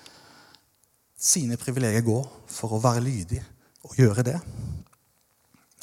sine 1.17 1.57
privilegier 1.59 2.05
gå 2.05 2.19
for 2.51 2.75
å 2.75 2.81
være 2.83 3.03
lydig 3.03 3.41
og 3.87 3.97
gjøre 3.99 4.25
det. 4.27 4.37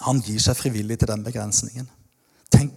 Han 0.06 0.20
gir 0.24 0.40
seg 0.40 0.56
frivillig 0.56 0.98
til 1.00 1.11
den 1.11 1.24
begrensningen. 1.24 1.88
Tenk, 2.52 2.72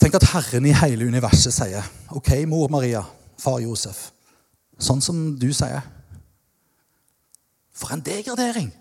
tenk 0.00 0.16
at 0.16 0.30
Herren 0.32 0.66
i 0.68 0.76
hele 0.76 1.08
universet 1.08 1.54
sier 1.54 1.84
OK, 2.16 2.32
mor 2.48 2.72
Maria, 2.72 3.04
far 3.40 3.60
Josef 3.62 4.10
Sånn 4.80 4.98
som 5.04 5.18
du 5.38 5.52
sier. 5.54 5.84
For 7.74 7.94
en 7.94 8.02
degradering! 8.02 8.72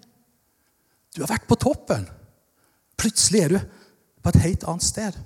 Du 1.14 1.22
har 1.22 1.30
vært 1.36 1.46
på 1.46 1.58
toppen. 1.62 2.08
Plutselig 2.98 3.44
er 3.44 3.54
du 3.54 3.60
på 4.24 4.32
et 4.32 4.42
helt 4.42 4.66
annet 4.66 4.86
sted. 4.86 5.18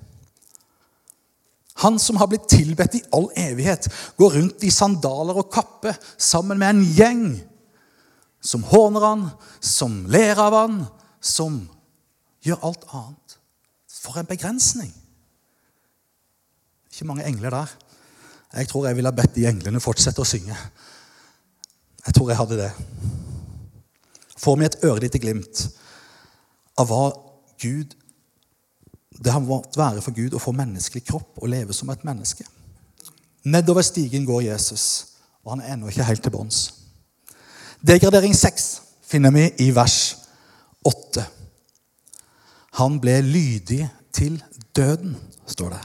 Han 1.84 1.98
som 2.02 2.18
har 2.18 2.26
blitt 2.30 2.48
tilbedt 2.50 2.96
i 2.98 3.04
all 3.14 3.28
evighet, 3.38 3.86
går 4.18 4.34
rundt 4.34 4.64
i 4.66 4.70
sandaler 4.74 5.38
og 5.38 5.50
kappe 5.52 5.94
sammen 6.18 6.58
med 6.58 6.74
en 6.74 6.86
gjeng 6.96 7.24
som 8.40 8.64
håner 8.66 9.04
han, 9.04 9.26
som 9.60 10.00
ler 10.10 10.38
av 10.42 10.56
han, 10.56 10.80
som 11.20 11.60
gjør 12.46 12.64
alt 12.70 12.88
annet. 12.94 13.38
For 13.90 14.18
en 14.18 14.30
begrensning! 14.30 14.90
Ikke 16.90 17.06
mange 17.06 17.26
engler 17.28 17.54
der. 17.54 17.72
Jeg 18.58 18.70
tror 18.70 18.88
jeg 18.88 18.96
ville 18.98 19.12
bedt 19.14 19.36
de 19.36 19.46
englene 19.46 19.82
fortsette 19.82 20.22
å 20.22 20.26
synge. 20.26 20.56
Jeg 22.06 22.14
tror 22.16 22.30
jeg 22.30 22.40
hadde 22.40 22.58
det. 22.58 22.70
Får 24.38 24.56
vi 24.58 24.66
et 24.66 24.78
ørlite 24.86 25.20
glimt 25.22 25.64
av 26.78 26.88
hva 26.90 27.04
Gud 27.60 27.94
det 29.12 29.32
har 29.32 29.40
måttet 29.40 29.78
være 29.80 30.02
for 30.04 30.14
Gud 30.14 30.36
å 30.36 30.42
få 30.42 30.52
menneskelig 30.56 31.04
kropp 31.08 31.40
og 31.40 31.50
leve 31.50 31.74
som 31.76 31.90
et 31.90 32.04
menneske. 32.06 32.44
Nedover 33.48 33.82
stigen 33.86 34.26
går 34.28 34.50
Jesus, 34.50 34.84
og 35.44 35.54
han 35.54 35.64
er 35.64 35.74
ennå 35.74 35.88
ikke 35.88 36.06
helt 36.06 36.22
til 36.22 36.34
bunns. 36.34 36.60
Degradering 37.80 38.34
6 38.36 38.68
finner 39.08 39.32
vi 39.34 39.46
i 39.64 39.70
vers 39.74 40.16
8. 40.86 41.24
Han 42.78 42.98
ble 43.00 43.20
lydig 43.24 43.86
til 44.14 44.36
døden, 44.76 45.16
står 45.46 45.72
det. 45.74 45.84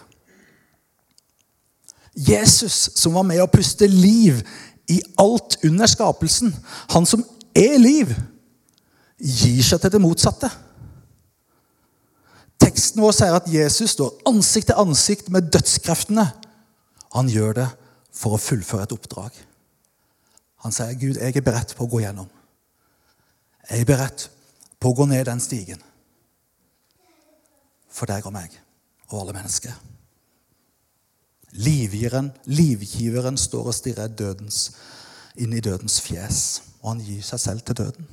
Jesus 2.14 2.92
som 3.00 3.16
var 3.18 3.26
med 3.26 3.42
å 3.42 3.50
puste 3.50 3.88
liv 3.90 4.42
i 4.92 5.00
alt 5.18 5.58
under 5.66 5.90
skapelsen, 5.90 6.52
han 6.94 7.08
som 7.10 7.24
er 7.56 7.80
liv, 7.82 8.12
gir 9.18 9.64
seg 9.66 9.82
til 9.82 9.94
det 9.94 10.02
motsatte. 10.04 10.50
Teksten 12.74 13.04
vår 13.06 13.14
sier 13.14 13.36
at 13.38 13.50
Jesus 13.54 13.94
står 13.94 14.16
ansikt 14.30 14.72
til 14.72 14.80
ansikt 14.82 15.28
med 15.30 15.52
dødskreftene. 15.54 16.26
Han 17.14 17.30
gjør 17.30 17.54
det 17.60 17.68
for 18.14 18.34
å 18.34 18.42
fullføre 18.42 18.88
et 18.88 18.96
oppdrag. 18.96 19.36
Han 20.66 20.74
sier, 20.74 20.94
'Gud, 20.98 21.20
jeg 21.22 21.38
er 21.38 21.46
beredt 21.46 21.76
på 21.78 21.86
å 21.86 21.92
gå 21.92 22.02
gjennom.' 22.02 22.30
'Jeg 23.70 23.82
er 23.82 23.86
beredt 23.86 24.30
på 24.80 24.90
å 24.90 24.96
gå 24.98 25.06
ned 25.06 25.26
den 25.26 25.40
stigen.' 25.40 25.84
For 27.94 28.10
deg 28.10 28.26
og 28.26 28.34
meg 28.34 28.50
og 29.12 29.20
alle 29.22 29.36
mennesker. 29.38 29.74
Livgiveren, 31.54 32.32
livgiveren 32.46 33.38
står 33.38 33.70
og 33.70 33.76
stirrer 33.78 34.08
dødens, 34.08 34.72
inn 35.38 35.54
i 35.54 35.62
dødens 35.62 36.00
fjes, 36.02 36.64
og 36.82 36.96
han 36.96 37.06
gir 37.06 37.22
seg 37.22 37.40
selv 37.40 37.62
til 37.62 37.78
døden. 37.78 38.08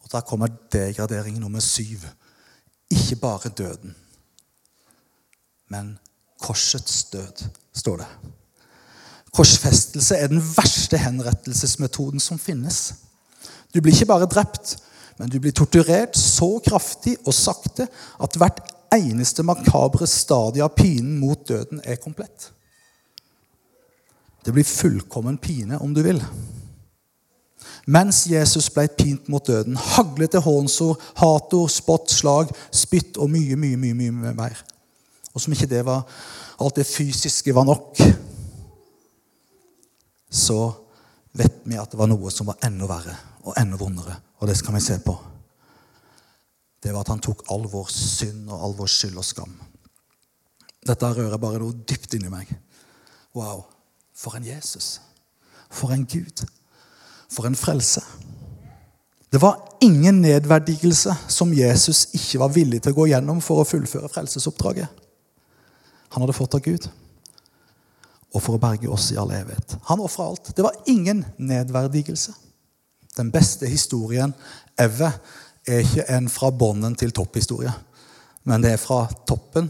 Og 0.00 0.08
Da 0.12 0.20
kommer 0.20 0.48
degradering 0.72 1.36
nummer 1.38 1.60
syv. 1.60 2.08
Ikke 2.90 3.16
bare 3.16 3.48
døden, 3.48 3.94
men 5.70 5.98
korsets 6.42 7.04
død, 7.12 7.44
står 7.74 7.96
det. 7.96 8.06
Korsfestelse 9.32 10.16
er 10.16 10.26
den 10.26 10.42
verste 10.42 10.98
henrettelsesmetoden 10.98 12.20
som 12.20 12.38
finnes. 12.38 12.94
Du 13.74 13.80
blir 13.80 13.94
ikke 13.94 14.10
bare 14.10 14.26
drept, 14.26 14.76
men 15.18 15.30
du 15.30 15.38
blir 15.38 15.54
torturert 15.54 16.18
så 16.18 16.58
kraftig 16.64 17.14
og 17.24 17.34
sakte 17.34 17.86
at 18.22 18.38
hvert 18.40 18.62
eneste 18.94 19.44
makabre 19.46 20.08
stadie 20.10 20.64
av 20.64 20.74
pinen 20.74 21.20
mot 21.20 21.46
døden 21.48 21.82
er 21.84 22.00
komplett. 22.02 22.50
Det 24.44 24.54
blir 24.56 24.64
fullkommen 24.64 25.38
pine, 25.38 25.78
om 25.78 25.94
du 25.94 26.02
vil. 26.02 26.18
Mens 27.90 28.22
Jesus 28.30 28.68
ble 28.70 28.84
pint 28.94 29.28
mot 29.32 29.46
døden, 29.46 29.74
haglet 29.74 30.36
det 30.36 30.42
hånsord, 30.44 31.00
hatord, 31.18 31.70
spott, 31.72 32.12
slag, 32.12 32.52
spytt 32.70 33.18
og 33.18 33.30
mye, 33.32 33.56
mye, 33.58 33.78
mye, 33.80 33.94
mye 33.96 34.34
mer. 34.36 34.60
Og 35.34 35.42
som 35.42 35.54
ikke 35.54 35.70
det 35.70 35.82
var, 35.86 36.04
alt 36.60 36.78
det 36.78 36.86
fysiske 36.86 37.54
var 37.56 37.66
nok, 37.66 37.98
så 40.30 40.60
vet 41.34 41.64
vi 41.64 41.78
at 41.80 41.90
det 41.90 41.98
var 41.98 42.10
noe 42.10 42.30
som 42.30 42.46
var 42.50 42.60
enda 42.66 42.86
verre 42.90 43.16
og 43.42 43.56
enda 43.58 43.78
vondere. 43.80 44.14
Og 44.38 44.48
det 44.48 44.56
skal 44.58 44.76
vi 44.76 44.84
se 44.84 45.00
på. 45.02 45.16
Det 46.80 46.94
var 46.94 47.02
at 47.02 47.12
han 47.12 47.22
tok 47.22 47.42
all 47.52 47.66
vår 47.70 47.90
synd 47.92 48.48
og 48.48 48.62
all 48.68 48.76
vår 48.78 48.92
skyld 48.92 49.18
og 49.20 49.26
skam. 49.26 49.58
Dette 50.86 51.10
rører 51.12 51.42
bare 51.42 51.58
noe 51.60 51.76
dypt 51.88 52.14
inni 52.16 52.30
meg. 52.32 52.48
Wow. 53.36 53.66
For 54.16 54.36
en 54.36 54.46
Jesus. 54.46 54.98
For 55.68 55.92
en 55.92 56.06
Gud. 56.08 56.46
For 57.30 57.46
en 57.46 57.56
frelse. 57.56 58.02
Det 59.30 59.38
var 59.38 59.60
ingen 59.80 60.22
nedverdigelse 60.22 61.14
som 61.28 61.54
Jesus 61.54 62.08
ikke 62.16 62.40
var 62.42 62.54
villig 62.54 62.82
til 62.82 62.92
å 62.94 62.98
gå 62.98 63.06
gjennom 63.12 63.42
for 63.44 63.62
å 63.62 63.68
fullføre 63.68 64.10
frelsesoppdraget. 64.10 64.88
Han 66.10 66.24
hadde 66.24 66.34
fått 66.34 66.56
av 66.58 66.64
Gud. 66.64 66.88
Og 68.34 68.42
for 68.42 68.56
å 68.56 68.62
berge 68.62 68.90
oss 68.90 69.12
i 69.14 69.18
all 69.18 69.30
evighet. 69.34 69.76
Han 69.86 70.02
ofra 70.02 70.26
alt. 70.30 70.50
Det 70.56 70.66
var 70.66 70.78
ingen 70.90 71.22
nedverdigelse. 71.38 72.34
Den 73.16 73.30
beste 73.30 73.70
historien 73.70 74.34
ever 74.78 75.14
er 75.66 75.84
ikke 75.84 76.06
en 76.14 76.28
fra 76.32 76.50
bånden 76.50 76.94
til 76.98 77.12
topp-historie, 77.14 77.72
men 78.48 78.62
det 78.62 78.74
er 78.74 78.80
fra 78.80 79.02
toppen 79.28 79.68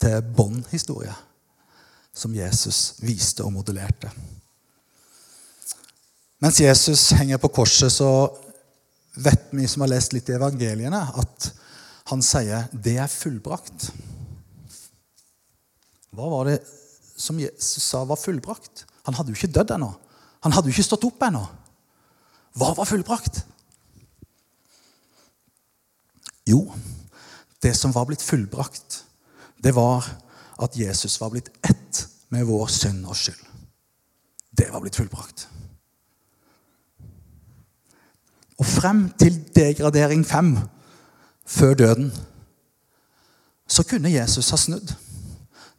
til 0.00 0.20
bånn-historie 0.36 1.14
som 2.16 2.34
Jesus 2.36 2.94
viste 3.02 3.44
og 3.44 3.52
modellerte. 3.56 4.12
Mens 6.42 6.60
Jesus 6.60 7.10
henger 7.16 7.40
på 7.40 7.48
korset, 7.48 7.92
så 7.92 8.28
vet 9.16 9.48
vi 9.56 9.68
som 9.68 9.84
har 9.84 9.94
lest 9.94 10.12
litt 10.12 10.28
i 10.28 10.36
evangeliene, 10.36 11.00
at 11.16 11.52
han 12.10 12.22
sier 12.22 12.68
'det 12.72 12.98
er 12.98 13.08
fullbrakt'. 13.08 13.90
Hva 16.12 16.28
var 16.30 16.44
det 16.44 16.60
som 17.16 17.40
Jesus 17.40 17.82
sa 17.82 18.04
var 18.04 18.16
fullbrakt? 18.16 18.84
Han 19.04 19.14
hadde 19.14 19.32
jo 19.32 19.36
ikke 19.36 19.52
dødd 19.52 19.70
ennå. 19.70 19.94
Han 20.42 20.52
hadde 20.52 20.68
jo 20.68 20.72
ikke 20.72 20.90
stått 20.90 21.04
opp 21.04 21.22
ennå. 21.22 21.46
Hva 22.56 22.74
var 22.76 22.84
fullbrakt? 22.84 23.44
Jo, 26.46 26.72
det 27.62 27.74
som 27.76 27.92
var 27.92 28.06
blitt 28.06 28.22
fullbrakt, 28.22 29.04
det 29.62 29.74
var 29.74 30.04
at 30.62 30.76
Jesus 30.76 31.20
var 31.20 31.30
blitt 31.30 31.50
ett 31.64 32.06
med 32.28 32.46
vår 32.46 32.66
synd 32.66 33.06
og 33.06 33.16
skyld. 33.16 33.42
Det 34.56 34.70
var 34.72 34.80
blitt 34.80 34.96
fullbrakt. 34.96 35.48
Og 38.56 38.66
frem 38.66 39.08
til 39.20 39.36
degradering 39.56 40.24
fem, 40.26 40.56
før 41.46 41.74
døden, 41.74 42.12
så 43.68 43.82
kunne 43.82 44.12
Jesus 44.12 44.50
ha 44.50 44.58
snudd, 44.58 44.94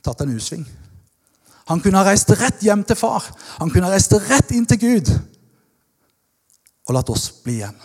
tatt 0.03 0.21
en 0.21 0.35
U-sving. 0.35 0.65
Han 1.67 1.81
kunne 1.83 1.99
ha 1.99 2.07
reist 2.07 2.31
rett 2.39 2.63
hjem 2.63 2.83
til 2.87 2.95
far. 2.99 3.25
Han 3.59 3.71
kunne 3.71 3.89
ha 3.89 3.95
reist 3.95 4.13
rett 4.29 4.53
inn 4.55 4.67
til 4.67 4.79
Gud 4.79 5.11
og 6.87 6.95
latt 6.95 7.09
oss 7.11 7.25
bli 7.43 7.57
igjen. 7.59 7.75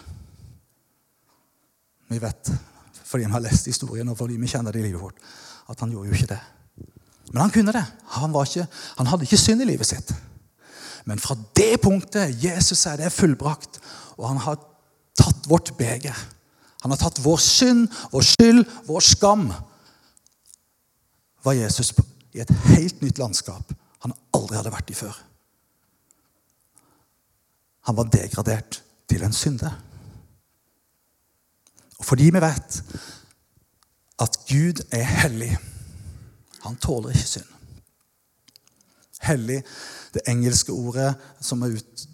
Vi 2.12 2.20
vet, 2.22 2.50
fordi 3.02 3.24
vi 3.24 3.34
har 3.34 3.42
lest 3.42 3.66
historien 3.66 4.10
og 4.12 4.18
fordi 4.18 4.36
vi 4.38 4.50
kjenner 4.50 4.74
det 4.74 4.82
i 4.82 4.86
livet 4.86 5.02
vårt, 5.02 5.18
at 5.70 5.80
han 5.82 5.90
gjorde 5.90 6.12
jo 6.12 6.18
ikke 6.18 6.30
det. 6.34 6.38
Men 7.32 7.40
han 7.42 7.54
kunne 7.54 7.74
det. 7.74 7.82
Han, 8.18 8.36
ikke, 8.44 8.66
han 8.98 9.10
hadde 9.10 9.26
ikke 9.26 9.40
synd 9.40 9.64
i 9.64 9.70
livet 9.72 9.88
sitt. 9.88 10.12
Men 11.08 11.18
fra 11.18 11.34
det 11.58 11.80
punktet 11.82 12.36
Jesus 12.38 12.78
sier 12.78 13.00
det 13.00 13.08
er 13.08 13.14
fullbrakt, 13.14 13.80
og 14.20 14.28
han 14.28 14.42
har 14.44 14.60
tatt 15.18 15.48
vårt 15.50 15.74
beger 15.78 16.16
Han 16.82 16.90
har 16.90 16.98
tatt 16.98 17.20
vår 17.22 17.38
synd, 17.38 17.92
vår 18.10 18.24
skyld, 18.26 18.64
vår 18.88 19.04
skam 19.06 19.52
var 21.46 21.54
Jesus 21.54 21.92
i 22.34 22.40
et 22.42 22.50
helt 22.72 23.02
nytt 23.02 23.20
landskap 23.22 23.70
han 24.02 24.14
aldri 24.34 24.56
hadde 24.58 24.72
vært 24.74 24.90
i 24.90 24.96
før. 24.98 25.14
Han 27.86 27.98
var 27.98 28.10
degradert 28.10 28.80
til 29.06 29.22
en 29.22 29.34
synder. 29.34 29.76
Og 32.00 32.06
fordi 32.08 32.32
vi 32.34 32.42
vet 32.42 32.80
at 34.26 34.40
Gud 34.50 34.82
er 34.90 35.06
hellig 35.22 35.52
han 36.62 36.76
tåler 36.76 37.10
ikke 37.10 37.26
synd. 37.26 37.48
Hellig, 39.22 39.62
det 40.14 40.22
engelske 40.30 40.74
ordet 40.74 41.12
som 41.42 41.62
er 41.62 41.76
ut, 41.78 42.04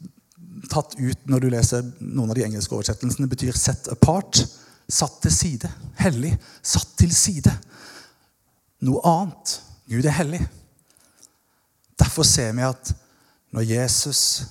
tatt 0.71 0.97
ut 0.99 1.27
når 1.31 1.43
du 1.43 1.49
leser 1.53 1.87
noen 2.01 2.31
av 2.31 2.37
de 2.39 2.45
engelske 2.47 2.75
oversettelsene, 2.75 3.29
betyr 3.29 3.57
'set 3.57 3.89
apart'. 3.93 4.47
Satt 4.89 5.21
til 5.23 5.33
side. 5.33 5.69
Hellig. 6.01 6.39
Satt 6.63 6.97
til 6.97 7.15
side. 7.15 7.53
Noe 8.81 9.01
annet. 9.05 9.63
Gud 9.89 10.05
er 10.05 10.17
hellig. 10.17 10.49
Derfor 11.99 12.23
ser 12.23 12.53
vi 12.53 12.63
at 12.63 12.95
når 13.53 13.61
Jesus 13.69 14.43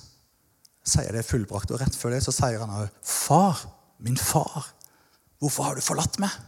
sier 0.84 1.12
det 1.12 1.24
fullbrakt, 1.24 1.70
og 1.70 1.80
rett 1.80 1.96
før 1.96 2.10
det 2.10 2.22
så 2.24 2.32
sier 2.32 2.58
han 2.58 2.70
òg 2.70 2.88
'Far, 3.02 3.66
min 3.98 4.16
far, 4.16 4.74
hvorfor 5.38 5.62
har 5.62 5.74
du 5.74 5.80
forlatt 5.80 6.18
meg?' 6.18 6.38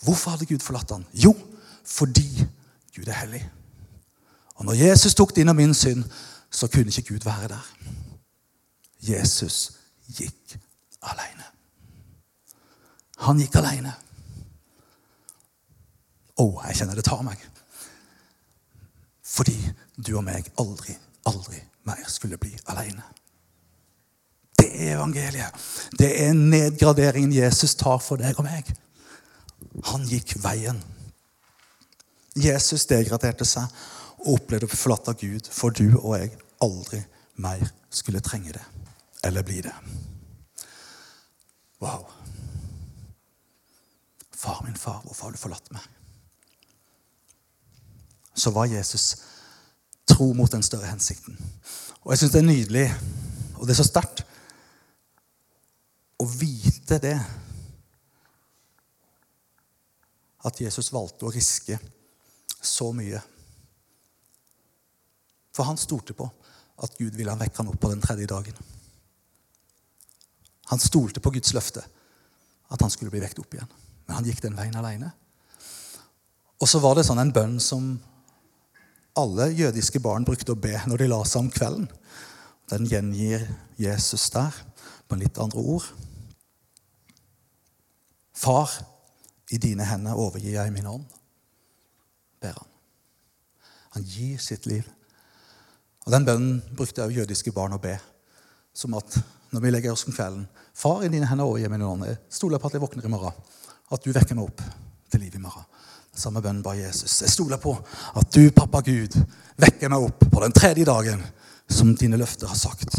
Hvorfor 0.00 0.30
hadde 0.30 0.46
Gud 0.46 0.62
forlatt 0.64 0.90
han? 0.90 1.06
Jo, 1.12 1.34
fordi 1.84 2.46
Gud 2.96 3.06
er 3.06 3.12
hellig. 3.12 3.50
Og 4.54 4.64
når 4.64 4.72
Jesus 4.72 5.14
tok 5.14 5.36
din 5.36 5.48
og 5.48 5.56
min 5.56 5.74
synd, 5.74 6.04
så 6.50 6.68
kunne 6.68 6.90
ikke 6.90 7.14
Gud 7.14 7.24
være 7.24 7.48
der. 7.48 7.66
Jesus 9.00 9.72
gikk 10.16 10.58
alene. 11.02 11.46
Han 13.26 13.40
gikk 13.40 13.56
alene. 13.60 13.92
Å, 16.40 16.44
oh, 16.44 16.60
jeg 16.66 16.80
kjenner 16.80 16.96
det 16.96 17.04
tar 17.04 17.22
meg. 17.24 17.40
Fordi 19.30 19.56
du 19.96 20.14
og 20.16 20.24
meg 20.26 20.48
aldri, 20.60 20.96
aldri 21.28 21.60
mer 21.88 22.06
skulle 22.08 22.40
bli 22.40 22.52
alene. 22.72 23.04
Det 24.58 24.68
er 24.72 24.96
evangeliet. 24.96 25.66
Det 25.98 26.10
er 26.24 26.32
nedgraderingen 26.36 27.32
Jesus 27.32 27.74
tar 27.78 28.00
for 28.02 28.20
deg 28.20 28.38
og 28.40 28.48
meg. 28.48 28.72
Han 29.92 30.04
gikk 30.08 30.34
veien. 30.42 30.80
Jesus 32.36 32.86
degraderte 32.88 33.46
seg 33.48 33.68
og 34.20 34.34
opplevde 34.36 34.68
å 34.68 34.70
bli 34.70 34.78
forlatt 34.78 35.08
av 35.10 35.18
Gud, 35.20 35.48
for 35.48 35.72
du 35.74 35.96
og 36.00 36.14
jeg 36.18 36.34
aldri 36.64 37.00
mer 37.40 37.62
skulle 37.90 38.22
trenge 38.24 38.52
det 38.56 38.64
eller 39.24 39.44
bli 39.44 39.60
det. 39.64 39.74
Wow. 41.80 42.06
Far 44.30 44.62
min 44.64 44.76
far, 44.76 45.00
hvorfor 45.04 45.28
har 45.28 45.32
du 45.32 45.40
forlatt 45.40 45.72
meg? 45.72 45.84
Så 48.34 48.50
var 48.50 48.70
Jesus 48.70 49.16
tro 50.08 50.32
mot 50.32 50.52
den 50.52 50.64
større 50.64 50.88
hensikten. 50.88 51.36
Og 52.02 52.12
jeg 52.12 52.22
syns 52.22 52.32
det 52.32 52.40
er 52.40 52.48
nydelig, 52.48 52.86
og 53.56 53.66
det 53.66 53.74
er 53.74 53.80
så 53.82 53.88
sterkt, 53.88 54.24
å 56.20 56.26
vite 56.28 56.98
det. 57.00 57.16
At 60.44 60.60
Jesus 60.60 60.92
valgte 60.92 61.28
å 61.28 61.32
riske 61.32 61.76
så 62.60 62.90
mye. 62.96 63.20
For 65.54 65.66
han 65.66 65.80
stolte 65.80 66.14
på 66.16 66.28
at 66.80 66.96
Gud 66.98 67.16
ville 67.18 67.36
vekke 67.38 67.60
han 67.60 67.70
opp 67.72 67.80
på 67.80 67.90
den 67.92 68.02
tredje 68.04 68.28
dagen. 68.30 68.56
Han 70.70 70.78
stolte 70.82 71.20
på 71.20 71.32
Guds 71.34 71.52
løfte, 71.56 71.82
at 72.70 72.80
han 72.80 72.92
skulle 72.92 73.10
bli 73.10 73.22
vekt 73.22 73.40
opp 73.42 73.54
igjen. 73.54 73.70
Men 74.06 74.20
han 74.20 74.28
gikk 74.28 74.42
den 74.44 74.56
veien 74.58 74.76
alene. 74.78 75.10
Og 76.60 76.68
så 76.68 76.78
var 76.82 76.96
det 76.96 77.06
sånn 77.08 77.20
en 77.22 77.32
bønn 77.34 77.58
som 77.62 77.96
alle 79.18 79.48
jødiske 79.56 80.00
barn 80.02 80.24
brukte 80.24 80.54
å 80.54 80.60
be 80.60 80.76
når 80.86 81.02
de 81.02 81.08
la 81.10 81.20
seg 81.26 81.44
om 81.44 81.50
kvelden. 81.52 81.88
Den 82.70 82.86
gjengir 82.86 83.48
Jesus 83.80 84.28
der 84.30 84.54
på 85.10 85.18
litt 85.18 85.40
andre 85.42 85.64
ord. 85.74 85.88
Far, 88.36 88.70
i 89.50 89.58
dine 89.58 89.84
hender 89.84 90.18
overgir 90.20 90.54
jeg 90.54 90.72
min 90.72 90.86
ånd 90.86 91.08
ber 92.40 92.54
han. 92.54 92.68
Han 93.96 94.06
gir 94.06 94.38
sitt 94.40 94.68
liv. 94.70 94.86
Og 96.10 96.14
Den 96.16 96.24
bønnen 96.26 96.62
brukte 96.74 97.04
også 97.04 97.20
jødiske 97.20 97.52
barn 97.54 97.76
å 97.76 97.78
be. 97.78 97.92
Som 98.74 98.96
at 98.98 99.14
når 99.54 99.62
vi 99.62 99.70
legger 99.70 99.92
oss 99.92 100.02
om 100.08 100.14
kvelden 100.14 100.48
Far, 100.74 101.04
i 101.04 101.10
dine 101.12 101.28
hender 101.28 101.46
overgir 101.46 101.70
i 101.70 101.84
ånd. 101.86 102.02
Jeg 102.08 102.18
stoler 102.34 102.58
på 102.58 102.66
at 102.66 102.74
jeg 102.74 102.82
våkner 102.82 103.06
i 103.06 103.10
morgen. 103.12 103.36
At 103.94 104.02
du 104.02 104.10
vekker 104.10 104.34
meg 104.34 104.48
opp 104.48 104.64
til 105.12 105.22
liv 105.22 105.36
i 105.38 105.42
morgen. 105.42 105.68
Samme 106.10 106.42
bønnen 106.42 106.64
ba 106.66 106.74
Jesus. 106.74 107.20
Jeg 107.22 107.30
stoler 107.30 107.62
på 107.62 107.76
at 107.78 108.34
du, 108.34 108.50
pappa 108.50 108.80
Gud, 108.82 109.14
vekker 109.60 109.92
meg 109.92 110.08
opp 110.08 110.26
på 110.32 110.42
den 110.42 110.56
tredje 110.56 110.88
dagen, 110.88 111.22
som 111.70 111.94
dine 111.94 112.18
løfter 112.18 112.50
har 112.50 112.58
sagt. 112.58 112.98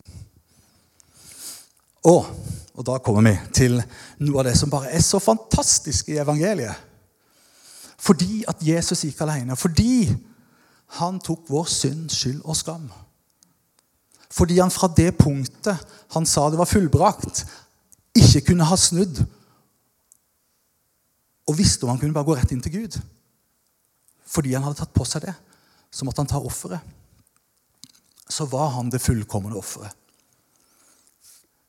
Og, 2.08 2.32
og 2.78 2.88
da 2.88 3.00
kommer 3.04 3.28
vi 3.28 3.36
til 3.60 3.76
noe 4.24 4.39
av 4.39 4.47
det 4.47 4.56
som 4.62 4.71
bare 4.71 4.93
er 4.95 5.04
så 5.04 5.19
fantastisk 5.19 6.13
i 6.13 6.21
evangeliet. 6.24 6.88
Fordi 8.00 8.45
at 8.47 8.63
Jesus 8.63 9.04
gikk 9.04 9.19
alene. 9.28 9.60
Fordi 9.60 10.08
han 10.99 11.19
tok 11.23 11.47
vår 11.51 11.69
synd, 11.71 12.10
skyld 12.12 12.41
og 12.43 12.58
skam. 12.58 12.89
Fordi 14.32 14.60
han 14.60 14.71
fra 14.71 14.89
det 14.95 15.12
punktet 15.19 15.80
han 16.15 16.27
sa 16.27 16.49
det 16.49 16.60
var 16.60 16.69
fullbrakt, 16.69 17.45
ikke 18.15 18.51
kunne 18.51 18.67
ha 18.67 18.77
snudd 18.80 19.21
og 21.47 21.58
visste 21.58 21.86
om 21.86 21.93
han 21.93 21.99
kunne 21.99 22.15
bare 22.15 22.27
gå 22.27 22.36
rett 22.38 22.51
inn 22.54 22.63
til 22.63 22.75
Gud. 22.75 22.97
Fordi 24.32 24.54
han 24.56 24.63
hadde 24.63 24.80
tatt 24.80 24.93
på 24.95 25.08
seg 25.08 25.25
det, 25.25 25.34
så 25.91 26.08
måtte 26.08 26.23
han 26.23 26.30
ta 26.32 26.39
offeret. 26.39 26.80
Så 28.32 28.47
var 28.47 28.71
han 28.77 28.91
det 28.91 29.04
fullkomne 29.04 29.58
offeret 29.60 29.97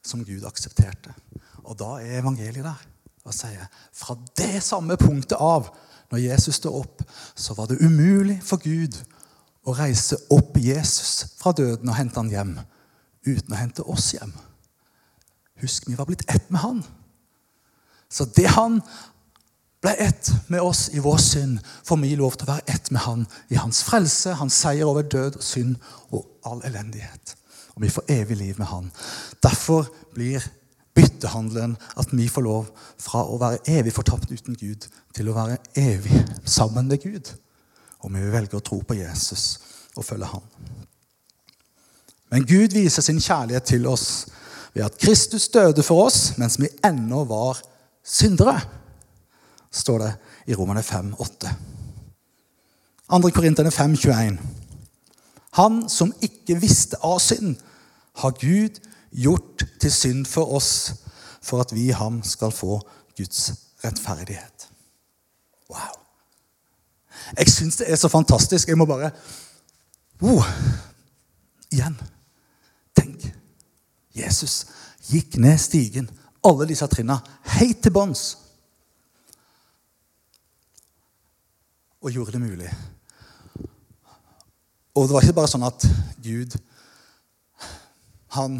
som 0.06 0.22
Gud 0.26 0.44
aksepterte. 0.46 1.14
Og 1.62 1.78
da 1.78 1.96
er 2.02 2.20
evangeliet 2.20 2.66
der 2.66 2.88
og 3.22 3.34
sier 3.34 3.68
fra 3.94 4.16
det 4.38 4.62
samme 4.66 4.96
punktet 4.98 5.38
av, 5.38 5.68
når 6.10 6.24
Jesus 6.26 6.58
står 6.58 6.74
opp, 6.82 7.04
så 7.38 7.54
var 7.56 7.70
det 7.70 7.80
umulig 7.80 8.40
for 8.44 8.60
Gud 8.60 8.98
å 9.62 9.74
reise 9.78 10.18
opp 10.34 10.56
Jesus 10.58 11.36
fra 11.38 11.52
døden 11.56 11.88
og 11.88 11.96
hente 11.96 12.18
han 12.18 12.32
hjem 12.32 12.56
uten 13.22 13.54
å 13.54 13.58
hente 13.58 13.84
oss 13.86 14.12
hjem. 14.16 14.32
Husk, 15.62 15.86
vi 15.86 15.94
var 15.98 16.08
blitt 16.08 16.24
ett 16.26 16.48
med 16.50 16.60
han. 16.64 16.82
Så 18.10 18.26
det 18.34 18.48
han 18.56 18.80
ble 19.82 19.92
ett 19.98 20.30
med 20.50 20.62
oss 20.62 20.88
i 20.94 21.02
vår 21.02 21.18
synd, 21.22 21.60
får 21.86 22.00
vi 22.02 22.14
lov 22.18 22.36
til 22.36 22.46
å 22.46 22.54
være 22.54 22.74
ett 22.74 22.90
med 22.94 23.02
han 23.06 23.22
i 23.50 23.58
hans 23.58 23.82
frelse, 23.86 24.34
hans 24.38 24.58
seier 24.64 24.90
over 24.90 25.06
død 25.06 25.40
synd 25.42 25.78
og 26.10 26.26
all 26.46 26.62
elendighet. 26.66 27.36
Og 27.74 27.86
vi 27.86 27.90
får 27.90 28.10
evig 28.14 28.36
liv 28.38 28.58
med 28.58 28.68
han. 28.70 28.90
Derfor 29.42 29.88
blir 30.14 30.44
byttehandelen 30.94 31.76
at 31.96 32.12
vi 32.12 32.28
får 32.28 32.44
lov 32.44 32.68
fra 33.00 33.24
å 33.24 33.38
være 33.40 33.62
evig 33.78 33.94
fortapt 33.96 34.30
uten 34.30 34.58
Gud 34.58 34.86
til 35.16 35.30
å 35.30 35.36
være 35.36 35.58
evig 35.78 36.20
sammen 36.44 36.90
med 36.90 37.02
Gud. 37.02 37.32
Og 38.02 38.12
vi 38.12 38.22
velger 38.32 38.58
å 38.58 38.64
tro 38.64 38.80
på 38.86 38.96
Jesus 38.98 39.44
og 39.96 40.06
følge 40.06 40.30
han. 40.30 40.46
Men 42.32 42.46
Gud 42.48 42.72
viser 42.74 43.04
sin 43.04 43.20
kjærlighet 43.20 43.66
til 43.74 43.86
oss 43.86 44.06
ved 44.72 44.86
at 44.86 44.96
Kristus 44.98 45.48
døde 45.52 45.84
for 45.84 46.06
oss 46.06 46.32
mens 46.40 46.58
vi 46.60 46.70
ennå 46.84 47.24
var 47.28 47.60
syndere, 48.02 48.56
står 49.70 49.98
det 50.02 50.12
i 50.52 50.56
Romerne 50.56 50.82
5, 50.82 51.14
8. 51.20 51.52
2. 53.12 53.30
Korinterne 53.30 53.70
5, 53.70 53.96
21. 53.96 54.38
Han 55.60 55.82
som 55.92 56.14
ikke 56.24 56.56
visste 56.60 56.96
av 57.04 57.20
synd, 57.20 57.56
har 58.16 58.36
Gud 58.40 58.80
gjort 59.12 59.64
til 59.80 59.92
synd 59.92 60.26
for 60.28 60.56
oss, 60.56 60.72
for 61.42 61.60
at 61.60 61.72
vi 61.72 61.88
i 61.88 61.96
ham 61.96 62.22
skal 62.24 62.52
få 62.52 62.80
Guds 63.16 63.52
rettferdighet. 63.84 64.68
Wow. 65.68 66.01
Jeg 67.38 67.52
syns 67.52 67.80
det 67.80 67.90
er 67.90 67.96
så 67.96 68.08
fantastisk. 68.12 68.68
Jeg 68.68 68.78
må 68.78 68.86
bare 68.86 69.10
oh, 70.22 70.46
Igjen. 71.72 71.96
Tenk. 72.96 73.24
Jesus 74.12 74.66
gikk 75.08 75.38
ned 75.40 75.58
stigen, 75.58 76.08
alle 76.44 76.66
disse 76.68 76.86
trinna, 76.86 77.16
helt 77.56 77.80
til 77.82 77.94
bunns. 77.94 78.24
Og 82.02 82.12
gjorde 82.12 82.34
det 82.36 82.42
mulig. 82.42 82.68
Og 84.94 85.08
det 85.08 85.14
var 85.14 85.24
ikke 85.24 85.38
bare 85.38 85.48
sånn 85.48 85.64
at 85.64 85.86
Gud 86.20 86.58
han 88.36 88.58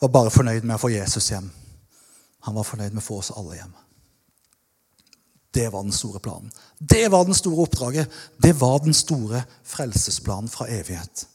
var 0.00 0.10
bare 0.12 0.32
fornøyd 0.32 0.64
med 0.64 0.76
å 0.76 0.80
få 0.80 0.90
Jesus 0.92 1.30
hjem. 1.32 1.48
Han 2.44 2.56
var 2.56 2.68
fornøyd 2.68 2.92
med 2.92 3.00
å 3.00 3.06
få 3.06 3.20
oss 3.22 3.32
alle 3.36 3.58
hjem. 3.58 3.72
Det 5.54 5.72
var 5.72 5.82
den 5.82 5.92
store 5.92 6.20
planen. 6.20 6.52
Det 6.78 7.10
var 7.12 7.24
den 7.24 7.34
store 7.34 7.62
oppdraget. 7.62 8.10
Det 8.42 8.60
var 8.60 8.78
den 8.78 8.94
store 8.94 9.44
frelsesplanen 9.62 10.50
fra 10.50 10.66
evighet. 10.68 11.28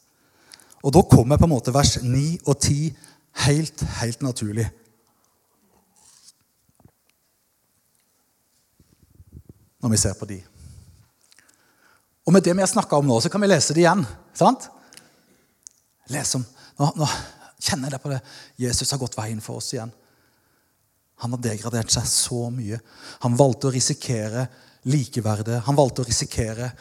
Og 0.83 0.93
da 0.93 1.01
kommer 1.01 1.37
på 1.37 1.47
en 1.47 1.53
måte 1.53 1.73
vers 1.73 1.97
9 2.03 2.39
og 2.45 2.59
10 2.59 2.97
helt, 3.45 3.81
helt 4.01 4.21
naturlig. 4.21 4.69
Når 9.79 9.89
vi 9.89 9.97
ser 9.97 10.13
på 10.19 10.27
de. 10.27 10.41
Og 12.27 12.33
med 12.33 12.43
det 12.43 12.55
vi 12.55 12.61
har 12.61 12.67
snakka 12.67 12.99
om 12.99 13.07
nå, 13.07 13.19
så 13.21 13.29
kan 13.31 13.41
vi 13.41 13.47
lese 13.47 13.73
det 13.73 13.85
igjen. 13.85 14.05
sant? 14.33 14.67
Les 16.09 16.35
om. 16.35 16.43
Nå, 16.79 16.91
nå 16.95 17.07
kjenner 17.59 17.87
jeg 17.87 17.95
det 17.95 18.01
på 18.03 18.11
det. 18.11 18.19
Jesus 18.59 18.91
har 18.91 18.99
gått 19.01 19.17
veien 19.17 19.41
for 19.41 19.59
oss 19.59 19.71
igjen. 19.73 19.91
Han 21.19 21.35
har 21.35 21.41
degradert 21.43 21.91
seg 21.91 22.07
så 22.07 22.47
mye. 22.53 22.79
Han 23.25 23.35
valgte 23.39 23.67
å 23.67 23.73
risikere 23.75 24.45
likeverdet. 24.87 25.61
Han 25.65 25.77
valgte 25.77 26.03
å 26.03 26.07
risikere 26.07 26.71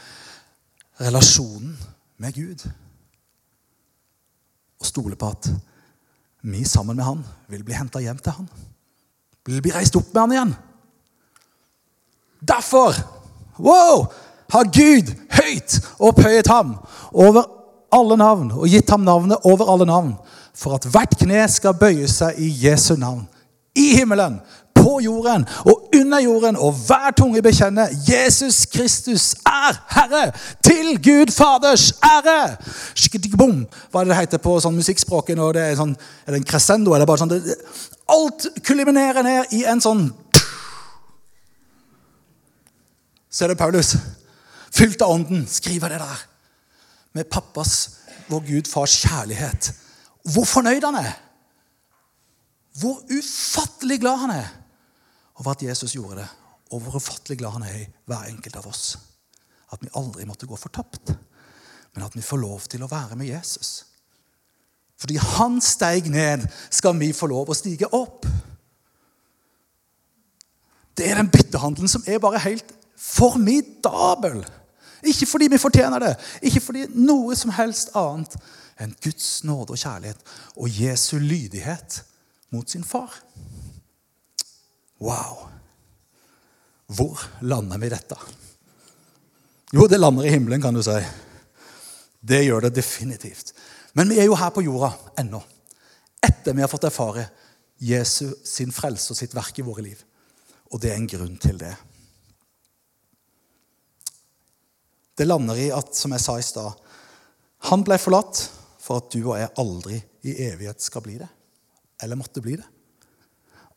relasjonen 1.03 1.75
med 2.23 2.35
Gud. 2.35 2.63
Og 4.79 4.87
stole 4.87 5.19
på 5.19 5.31
at 5.35 5.51
vi 6.47 6.63
sammen 6.69 6.97
med 6.97 7.07
han 7.07 7.25
vil 7.51 7.65
bli 7.67 7.75
henta 7.75 8.03
hjem 8.03 8.21
til 8.23 8.37
han. 8.37 8.49
Vil 9.49 9.63
bli 9.65 9.73
reist 9.75 9.97
opp 9.99 10.13
med 10.13 10.23
han 10.23 10.35
igjen. 10.37 10.55
Derfor 12.39 12.95
wow, 13.59 14.05
har 14.55 14.71
Gud 14.71 15.11
høyt 15.35 15.81
opphøyet 15.99 16.51
ham 16.53 16.77
over 17.11 17.49
alle 17.91 18.19
navn 18.21 18.53
og 18.55 18.69
gitt 18.71 18.91
ham 18.93 19.03
navnet 19.03 19.43
over 19.49 19.73
alle 19.73 19.89
navn, 19.89 20.13
for 20.55 20.77
at 20.77 20.87
hvert 20.87 21.17
kne 21.19 21.43
skal 21.51 21.75
bøye 21.79 22.07
seg 22.11 22.39
i 22.39 22.53
Jesu 22.63 22.95
navn 23.01 23.27
i 23.79 23.93
himmelen, 23.97 24.41
på 24.79 25.01
jorden 25.03 25.47
og 25.67 25.89
under 25.97 26.21
jorden, 26.23 26.57
og 26.57 26.77
hver 26.87 27.11
tunge 27.17 27.43
bekjenne 27.43 27.89
Jesus 28.09 28.65
Kristus 28.71 29.33
er 29.47 29.79
Herre, 29.95 30.31
til 30.65 30.95
Gud 31.03 31.33
Faders 31.35 31.91
ære. 32.05 32.57
Skidibom, 32.95 33.65
hva 33.91 34.01
er 34.01 34.09
det 34.09 34.15
det 34.15 34.21
heter 34.21 34.43
på 34.43 34.59
sånn 34.63 34.79
musikkspråket? 34.79 35.37
når 35.39 35.57
det 35.57 35.67
Er 35.67 35.81
sånn, 35.81 35.97
er 36.27 36.35
det 36.35 36.41
en 36.43 36.49
crescendo? 36.53 36.95
Er 36.95 37.07
bare 37.07 37.25
sånn, 37.25 37.35
det, 37.35 37.59
alt 38.09 38.49
kulminerer 38.65 39.27
ned 39.27 39.55
i 39.59 39.65
en 39.69 39.83
sånn 39.85 40.09
Så 43.29 43.45
er 43.45 43.53
det 43.53 43.59
Paulus, 43.61 43.93
fylt 44.73 45.03
av 45.05 45.13
ånden, 45.13 45.43
skriver 45.47 45.93
det 45.93 45.99
der. 46.01 46.23
Med 47.15 47.29
pappas, 47.31 47.75
vår 48.27 48.41
Gud, 48.47 48.71
fars 48.71 48.97
kjærlighet. 49.05 49.69
Hvor 50.33 50.49
fornøyd 50.49 50.87
han 50.89 50.97
er. 50.99 51.13
Hvor 52.79 53.03
ufattelig 53.11 54.01
glad 54.01 54.25
han 54.25 54.35
er 54.37 54.49
over 55.39 55.51
at 55.55 55.63
Jesus 55.63 55.95
gjorde 55.97 56.21
det. 56.23 56.29
Og 56.71 56.81
hvor 56.81 56.97
ufattelig 57.01 57.39
glad 57.39 57.57
han 57.57 57.67
er 57.67 57.77
i 57.81 57.87
hver 58.07 58.29
enkelt 58.31 58.57
av 58.61 58.67
oss. 58.69 58.99
At 59.73 59.83
vi 59.83 59.93
aldri 59.97 60.27
måtte 60.29 60.49
gå 60.49 60.57
fortapt, 60.57 61.13
men 61.95 62.05
at 62.05 62.17
vi 62.17 62.25
får 62.25 62.41
lov 62.41 62.67
til 62.71 62.85
å 62.85 62.91
være 62.91 63.17
med 63.17 63.29
Jesus. 63.29 63.85
Fordi 64.99 65.19
han 65.21 65.61
steig 65.63 66.09
ned, 66.11 66.47
skal 66.71 66.97
vi 66.99 67.13
få 67.15 67.29
lov 67.31 67.51
å 67.51 67.57
stige 67.57 67.91
opp. 67.95 68.27
Det 70.99 71.07
er 71.07 71.21
den 71.21 71.31
byttehandelen 71.31 71.91
som 71.91 72.03
er 72.07 72.19
bare 72.23 72.41
helt 72.43 72.73
formidabel. 72.99 74.41
Ikke 75.07 75.29
fordi 75.31 75.47
vi 75.53 75.61
fortjener 75.63 76.03
det, 76.03 76.15
ikke 76.43 76.63
fordi 76.65 76.89
noe 76.99 77.37
som 77.39 77.53
helst 77.55 77.93
annet 77.97 78.35
enn 78.83 78.97
Guds 79.03 79.45
nåde 79.47 79.75
og 79.75 79.79
kjærlighet 79.79 80.33
og 80.59 80.81
Jesu 80.81 81.19
lydighet 81.23 82.01
mot 82.49 82.69
sin 82.69 82.85
far. 82.85 83.11
Wow. 84.99 85.49
Hvor 86.87 87.21
lander 87.41 87.79
vi 87.79 87.89
dette? 87.89 88.17
Jo, 89.73 89.87
det 89.87 89.99
lander 89.99 90.27
i 90.27 90.33
himmelen, 90.33 90.63
kan 90.63 90.75
du 90.75 90.83
si. 90.83 90.97
Det 92.21 92.43
gjør 92.45 92.67
det 92.67 92.75
definitivt. 92.81 93.53
Men 93.93 94.09
vi 94.09 94.19
er 94.21 94.29
jo 94.29 94.39
her 94.39 94.51
på 94.55 94.65
jorda 94.65 94.93
ennå. 95.21 95.43
Etter 96.25 96.57
vi 96.57 96.65
har 96.65 96.73
fått 96.73 96.89
erfare 96.89 97.29
Jesu 97.79 98.33
sin 98.45 98.73
frelse 98.75 99.13
og 99.13 99.21
sitt 99.21 99.37
verk 99.37 99.61
i 99.61 99.67
våre 99.67 99.85
liv. 99.85 100.01
Og 100.73 100.81
det 100.81 100.93
er 100.93 100.99
en 100.99 101.11
grunn 101.11 101.37
til 101.41 101.61
det. 101.61 101.75
Det 105.19 105.27
lander 105.27 105.59
i 105.61 105.71
at, 105.75 105.95
som 105.95 106.15
jeg 106.15 106.25
sa 106.25 106.39
i 106.39 106.47
stad, 106.47 106.75
han 107.69 107.83
ble 107.85 107.99
forlatt 108.01 108.45
for 108.81 109.03
at 109.03 109.13
du 109.13 109.21
og 109.21 109.37
jeg 109.39 109.55
aldri 109.59 109.99
i 110.25 110.37
evighet 110.49 110.83
skal 110.83 111.05
bli 111.05 111.19
det 111.21 111.29
eller 112.03 112.19
måtte 112.19 112.43
bli 112.45 112.57
det. 112.57 112.67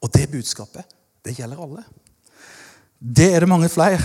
Og 0.02 0.10
det 0.14 0.30
budskapet, 0.32 0.86
det 1.26 1.36
gjelder 1.38 1.62
alle. 1.62 1.84
Det 3.00 3.34
er 3.34 3.40
det 3.40 3.50
mange 3.50 3.70
flere 3.70 4.02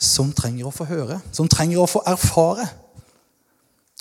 som 0.00 0.32
trenger 0.36 0.68
å 0.68 0.74
få 0.74 0.86
høre, 0.88 1.20
som 1.32 1.48
trenger 1.48 1.80
å 1.80 1.88
få 1.88 2.02
erfare. 2.08 2.66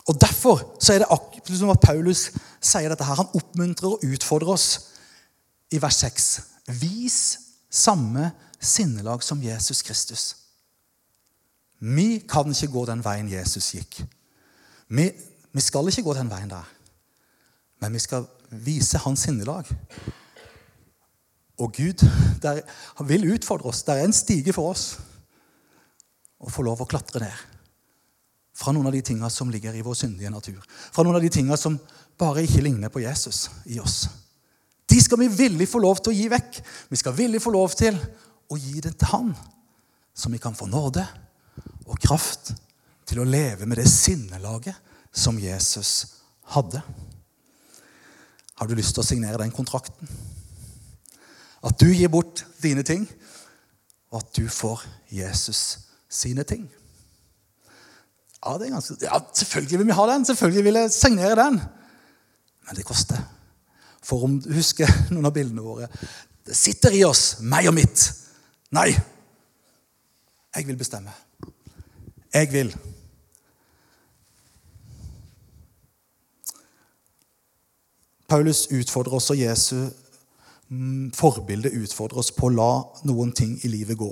Og 0.08 0.20
Derfor 0.20 0.64
så 0.80 0.94
er 0.94 1.04
det 1.04 1.12
akkurat 1.12 1.60
som 1.60 1.72
at 1.72 1.84
Paulus 1.84 2.26
sier 2.64 2.92
dette 2.92 3.06
her. 3.08 3.20
Han 3.20 3.36
oppmuntrer 3.40 3.96
og 3.96 4.04
utfordrer 4.04 4.56
oss 4.56 4.68
i 5.72 5.80
vers 5.82 6.02
6. 6.04 6.30
Vis 6.80 7.20
samme 7.74 8.32
sinnelag 8.60 9.24
som 9.24 9.42
Jesus 9.44 9.82
Kristus. 9.82 10.36
Vi 11.80 12.24
kan 12.30 12.52
ikke 12.52 12.72
gå 12.72 12.86
den 12.88 13.04
veien 13.04 13.32
Jesus 13.32 13.74
gikk. 13.76 14.04
Vi, 14.88 15.10
vi 15.52 15.62
skal 15.64 15.90
ikke 15.90 16.06
gå 16.06 16.14
den 16.16 16.32
veien 16.32 16.52
der. 16.52 16.68
Men 17.84 17.96
vi 17.96 18.00
skal 18.00 18.28
vise 18.54 19.02
hans 19.04 19.26
sinnelag. 19.26 19.70
Og 21.62 21.74
Gud 21.76 22.04
der, 22.42 22.62
han 22.98 23.10
vil 23.10 23.30
utfordre 23.34 23.70
oss. 23.70 23.84
Det 23.86 23.96
er 23.96 24.08
en 24.08 24.16
stige 24.16 24.54
for 24.56 24.74
oss 24.74 24.88
å 26.44 26.52
få 26.52 26.66
lov 26.66 26.82
å 26.84 26.90
klatre 26.90 27.24
ned. 27.24 27.44
Fra 28.54 28.74
noen 28.74 28.90
av 28.90 28.94
de 28.94 29.02
tingene 29.06 29.30
som 29.34 29.50
ligger 29.50 29.76
i 29.76 29.84
vår 29.86 29.96
syndige 29.98 30.32
natur. 30.34 30.60
Fra 30.94 31.06
noen 31.06 31.18
av 31.18 31.24
de 31.24 31.32
tingene 31.34 31.58
som 31.58 31.80
bare 32.20 32.44
ikke 32.46 32.62
ligner 32.66 32.92
på 32.94 33.02
Jesus 33.02 33.48
i 33.66 33.80
oss. 33.82 34.04
De 34.90 35.00
skal 35.02 35.22
vi 35.24 35.32
villig 35.32 35.70
få 35.70 35.82
lov 35.82 36.02
til 36.04 36.14
å 36.14 36.18
gi 36.18 36.28
vekk. 36.30 36.60
Vi 36.92 37.00
skal 37.00 37.16
villig 37.18 37.42
få 37.42 37.54
lov 37.56 37.74
til 37.78 37.98
å 38.52 38.60
gi 38.60 38.82
det 38.84 38.94
til 39.00 39.10
Han, 39.14 39.32
så 40.14 40.30
vi 40.30 40.42
kan 40.42 40.54
få 40.54 40.68
nåde 40.70 41.06
og 41.88 41.98
kraft 42.04 42.54
til 43.08 43.24
å 43.24 43.28
leve 43.28 43.66
med 43.66 43.80
det 43.80 43.88
sinnelaget 43.90 44.76
som 45.14 45.40
Jesus 45.40 46.20
hadde. 46.54 46.84
Har 48.60 48.70
du 48.70 48.76
lyst 48.78 48.96
til 48.96 49.04
å 49.04 49.08
signere 49.08 49.42
den 49.42 49.54
kontrakten? 49.54 50.10
At 51.64 51.80
du 51.80 51.88
gir 51.90 52.12
bort 52.12 52.44
dine 52.64 52.84
ting, 52.84 53.08
og 54.12 54.22
at 54.22 54.34
du 54.36 54.48
får 54.52 54.84
Jesus 55.14 55.64
sine 56.12 56.46
ting. 56.48 56.68
Ja, 58.44 58.58
det 58.60 58.68
er 58.68 58.76
ganske, 58.76 58.98
ja, 59.02 59.20
selvfølgelig 59.34 59.80
vil 59.80 59.88
vi 59.88 59.96
ha 59.98 60.06
den. 60.12 60.26
Selvfølgelig 60.28 60.64
vil 60.64 60.80
jeg 60.82 60.92
signere 60.92 61.38
den. 61.40 61.62
Men 62.68 62.76
det 62.76 62.86
koster. 62.86 63.22
For 64.04 64.26
om 64.28 64.36
du 64.44 64.52
husker 64.54 64.90
noen 65.14 65.30
av 65.30 65.36
bildene 65.36 65.64
våre 65.64 65.88
Det 66.44 66.56
sitter 66.60 66.92
i 66.98 67.06
oss, 67.08 67.38
meg 67.40 67.70
og 67.72 67.78
mitt. 67.78 68.04
Nei. 68.76 68.90
Jeg 70.54 70.68
vil 70.68 70.78
bestemme. 70.78 71.14
Jeg 72.34 72.52
vil. 72.52 72.74
Paulus 78.34 78.66
utfordrer 78.74 79.14
oss, 79.14 79.30
og 79.30 79.38
Jesu 79.38 79.76
mm, 80.74 81.12
forbilde 81.14 81.70
utfordrer 81.84 82.24
oss 82.24 82.32
på 82.34 82.48
å 82.48 82.56
la 82.56 82.72
noen 83.06 83.30
ting 83.36 83.60
i 83.62 83.70
livet 83.70 84.00
gå. 84.00 84.10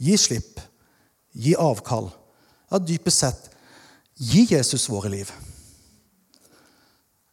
Gi 0.00 0.16
slipp. 0.16 0.62
Gi 1.36 1.52
avkall. 1.60 2.08
Ja, 2.70 2.80
dypest 2.80 3.20
sett 3.20 3.50
gi 4.20 4.46
Jesus 4.48 4.88
våre 4.88 5.12
liv. 5.12 5.28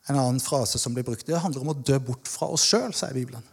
En 0.08 0.20
annen 0.20 0.44
frase 0.44 0.80
som 0.80 0.94
blir 0.96 1.08
brukt, 1.08 1.24
det 1.28 1.40
handler 1.40 1.64
om 1.64 1.72
å 1.72 1.80
dø 1.80 1.98
bort 2.04 2.28
fra 2.32 2.52
oss 2.52 2.68
sjøl, 2.68 2.92
sier 2.96 3.16
Bibelen. 3.16 3.44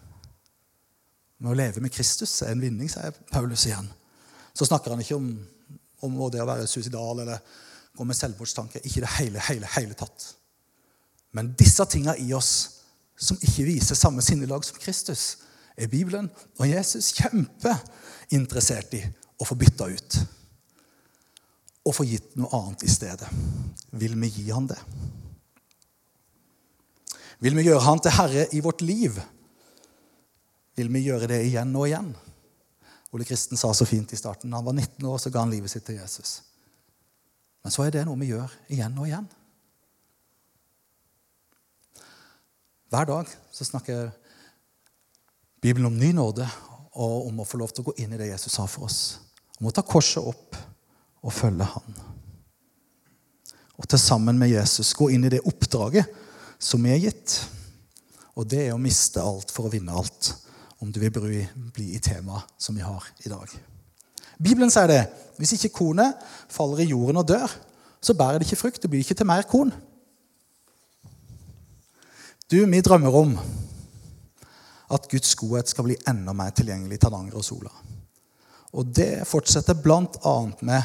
Med 1.38 1.54
å 1.54 1.58
leve 1.58 1.82
med 1.82 1.94
Kristus 1.94 2.40
er 2.42 2.54
en 2.54 2.62
vinning, 2.62 2.90
sier 2.90 3.14
Paulus 3.30 3.66
igjen. 3.66 3.90
Så 4.54 4.66
snakker 4.66 4.94
han 4.94 5.02
ikke 5.02 5.18
om, 5.18 5.30
om 6.06 6.22
det 6.34 6.42
å 6.42 6.50
være 6.50 6.66
suicidal 6.70 7.22
eller 7.24 7.60
gå 7.94 8.06
med 8.06 8.18
selvmordstanke. 8.18 8.82
Ikke 8.82 9.02
det 9.06 9.18
hele, 9.20 9.50
hele, 9.50 9.70
hele 9.78 9.98
tatt. 9.98 10.34
Men 11.34 11.52
disse 11.58 11.84
tinga 11.90 12.14
i 12.16 12.30
oss 12.34 12.52
som 13.18 13.38
ikke 13.42 13.66
viser 13.66 13.98
samme 13.98 14.22
sinnelag 14.22 14.64
som 14.66 14.78
Kristus, 14.78 15.42
er 15.74 15.90
Bibelen 15.90 16.28
og 16.60 16.68
Jesus 16.70 17.10
kjempeinteressert 17.16 18.94
i 18.94 19.02
å 19.42 19.46
få 19.46 19.56
bytta 19.58 19.88
ut. 19.90 20.18
Og 21.84 21.96
få 21.96 22.06
gitt 22.06 22.36
noe 22.38 22.54
annet 22.54 22.86
i 22.86 22.90
stedet. 22.90 23.28
Vil 23.98 24.14
vi 24.20 24.30
gi 24.36 24.46
han 24.54 24.68
det? 24.70 24.78
Vil 27.42 27.58
vi 27.58 27.66
gjøre 27.66 27.82
han 27.84 28.00
til 28.00 28.14
herre 28.14 28.46
i 28.54 28.62
vårt 28.64 28.84
liv? 28.86 29.18
Vil 30.78 30.90
vi 30.94 31.02
gjøre 31.08 31.28
det 31.30 31.42
igjen 31.48 31.74
og 31.74 31.88
igjen? 31.90 32.14
Ole 33.14 33.26
Kristen 33.26 33.58
sa 33.58 33.72
så 33.74 33.86
fint 33.86 34.14
i 34.14 34.18
starten. 34.18 34.50
Da 34.50 34.62
Han 34.62 34.70
var 34.70 34.78
19 34.78 35.06
år, 35.06 35.18
så 35.18 35.30
ga 35.30 35.42
han 35.44 35.50
livet 35.50 35.70
sitt 35.70 35.84
til 35.86 35.98
Jesus. 35.98 36.40
Men 37.62 37.74
så 37.74 37.84
er 37.84 37.94
det 37.94 38.06
noe 38.06 38.18
vi 38.22 38.30
gjør 38.30 38.54
igjen 38.70 38.96
og 38.98 39.10
igjen. 39.10 39.28
Hver 42.94 43.04
dag 43.04 43.26
så 43.50 43.64
snakker 43.66 44.10
Bibelen 45.62 45.88
om 45.88 45.96
ny 45.98 46.12
nåde 46.14 46.44
og 46.94 47.24
om 47.26 47.40
å 47.42 47.46
få 47.46 47.58
lov 47.58 47.72
til 47.74 47.82
å 47.82 47.88
gå 47.88 47.94
inn 48.04 48.12
i 48.14 48.18
det 48.20 48.28
Jesus 48.28 48.54
sa 48.54 48.68
for 48.70 48.86
oss. 48.86 48.98
Om 49.58 49.66
å 49.66 49.72
ta 49.74 49.82
korset 49.82 50.22
opp 50.22 50.54
og 51.24 51.34
følge 51.34 51.66
Han. 51.66 51.96
Og 53.82 53.88
til 53.90 53.98
sammen 53.98 54.38
med 54.38 54.52
Jesus 54.52 54.92
gå 54.94 55.08
inn 55.10 55.26
i 55.26 55.32
det 55.32 55.40
oppdraget 55.42 56.06
som 56.62 56.86
vi 56.86 56.92
er 56.94 57.00
gitt. 57.08 57.34
Og 58.38 58.46
det 58.46 58.68
er 58.68 58.76
å 58.76 58.82
miste 58.82 59.18
alt 59.18 59.50
for 59.50 59.66
å 59.66 59.72
vinne 59.72 59.90
alt, 59.90 60.30
om 60.78 60.92
du 60.94 61.00
vil 61.02 61.10
bli 61.74 61.88
i 61.96 62.02
temaet 62.02 62.46
som 62.62 62.78
vi 62.78 62.84
har 62.84 63.08
i 63.26 63.32
dag. 63.32 63.48
Bibelen 64.38 64.70
sier 64.70 64.92
det. 64.92 65.02
Hvis 65.40 65.56
ikke 65.56 65.72
kornet 65.80 66.22
faller 66.46 66.84
i 66.84 66.92
jorden 66.92 67.18
og 67.24 67.26
dør, 67.26 67.58
så 67.98 68.14
bærer 68.14 68.38
det 68.38 68.46
ikke 68.46 68.62
frukt. 68.68 68.82
Det 68.84 68.92
blir 68.92 69.02
ikke 69.02 69.18
til 69.18 69.30
mer 69.32 69.42
korn. 69.50 69.74
Du, 72.50 72.58
vi 72.66 72.80
drømmer 72.80 73.14
om 73.16 73.38
at 74.94 75.08
Guds 75.10 75.34
godhet 75.40 75.70
skal 75.70 75.86
bli 75.86 75.96
enda 76.08 76.34
mer 76.36 76.52
tilgjengelig 76.52 76.98
i 76.98 77.02
Tananger 77.06 77.38
og 77.40 77.44
Sola. 77.46 77.72
Og 78.74 78.90
det 78.96 79.24
fortsetter 79.28 79.78
bl.a. 79.80 80.34
med 80.60 80.82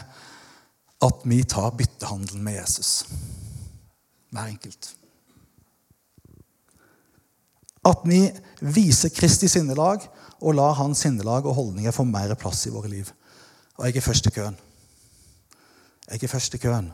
at 1.03 1.25
vi 1.25 1.41
tar 1.43 1.75
byttehandelen 1.75 2.43
med 2.43 2.59
Jesus. 2.61 3.09
Hver 4.31 4.53
enkelt. 4.53 4.93
At 7.89 8.03
vi 8.05 8.21
viser 8.61 9.11
Kristi 9.15 9.47
sinnelag 9.51 10.05
og 10.39 10.55
lar 10.55 10.77
hans 10.79 11.03
sinnelag 11.03 11.47
og 11.47 11.55
holdninger 11.57 11.95
få 11.95 12.05
mer 12.07 12.35
plass 12.39 12.67
i 12.67 12.73
våre 12.73 12.91
liv. 12.91 13.11
Og 13.79 13.87
jeg 13.87 13.99
er 13.99 14.05
først 14.05 14.27
i 14.27 14.35
køen. 14.35 14.57
Jeg 16.09 16.23
er 16.23 16.31
først 16.31 16.55
i 16.55 16.61
køen. 16.61 16.91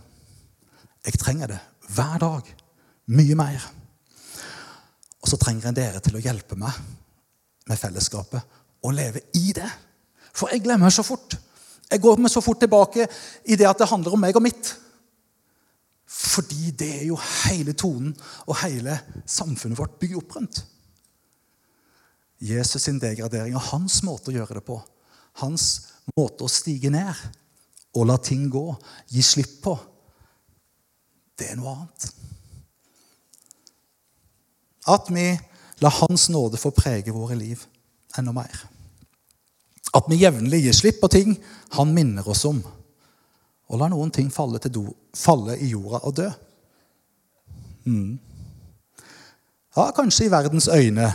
Jeg 1.06 1.20
trenger 1.22 1.54
det 1.54 1.60
hver 1.94 2.18
dag. 2.22 2.56
Mye 3.06 3.36
mer. 3.38 3.66
Og 5.26 5.32
så 5.32 5.40
trenger 5.42 5.72
jeg 5.72 5.78
dere 5.80 6.00
til 6.06 6.20
å 6.20 6.22
hjelpe 6.22 6.54
meg 6.54 6.76
med 7.66 7.80
fellesskapet 7.82 8.58
og 8.86 8.94
leve 8.94 9.24
i 9.40 9.50
det. 9.58 9.70
For 10.30 10.54
jeg 10.54 10.62
glemmer 10.62 10.94
så 10.94 11.02
fort. 11.02 11.34
Jeg 11.90 12.02
går 12.04 12.22
meg 12.22 12.30
så 12.30 12.44
fort 12.46 12.60
tilbake 12.62 13.08
i 13.50 13.58
det 13.58 13.66
at 13.66 13.82
det 13.82 13.88
handler 13.90 14.14
om 14.14 14.22
meg 14.22 14.38
og 14.38 14.44
mitt. 14.46 14.70
Fordi 16.06 16.70
det 16.78 16.92
er 17.00 17.08
jo 17.08 17.18
hele 17.18 17.74
tonen 17.74 18.14
og 18.46 18.60
hele 18.62 19.00
samfunnet 19.26 19.80
vårt 19.80 19.98
bygd 19.98 20.20
opp 20.20 20.38
rundt. 20.38 20.62
Jesus 22.46 22.86
sin 22.86 23.02
degradering 23.02 23.58
og 23.58 23.66
hans 23.72 24.04
måte 24.06 24.30
å 24.30 24.36
gjøre 24.36 24.60
det 24.60 24.66
på, 24.68 24.78
hans 25.42 25.66
måte 26.14 26.46
å 26.46 26.52
stige 26.52 26.92
ned 26.94 27.18
og 27.96 28.06
la 28.12 28.20
ting 28.22 28.46
gå, 28.54 28.68
gi 29.10 29.26
slipp 29.26 29.58
på, 29.66 29.74
det 31.40 31.50
er 31.50 31.58
noe 31.58 31.74
annet. 31.74 32.10
At 34.86 35.10
vi 35.10 35.40
lar 35.82 35.90
Hans 36.00 36.30
nåde 36.30 36.58
få 36.58 36.72
prege 36.72 37.12
våre 37.12 37.36
liv 37.36 37.64
enda 38.18 38.32
mer. 38.32 38.54
At 39.94 40.08
vi 40.10 40.20
jevnlig 40.20 40.62
gir 40.66 40.76
slipp 40.76 41.02
på 41.02 41.10
ting 41.12 41.36
han 41.76 41.94
minner 41.94 42.28
oss 42.30 42.46
om, 42.46 42.62
og 43.66 43.80
lar 43.80 43.90
noen 43.92 44.12
ting 44.14 44.30
falle, 44.32 44.60
do, 44.70 44.86
falle 45.16 45.58
i 45.58 45.72
jorda 45.72 46.02
og 46.06 46.16
dø. 46.20 46.28
Mm. 47.86 48.18
Ja, 49.76 49.90
kanskje 49.96 50.28
i 50.28 50.32
verdens 50.32 50.68
øyne 50.72 51.10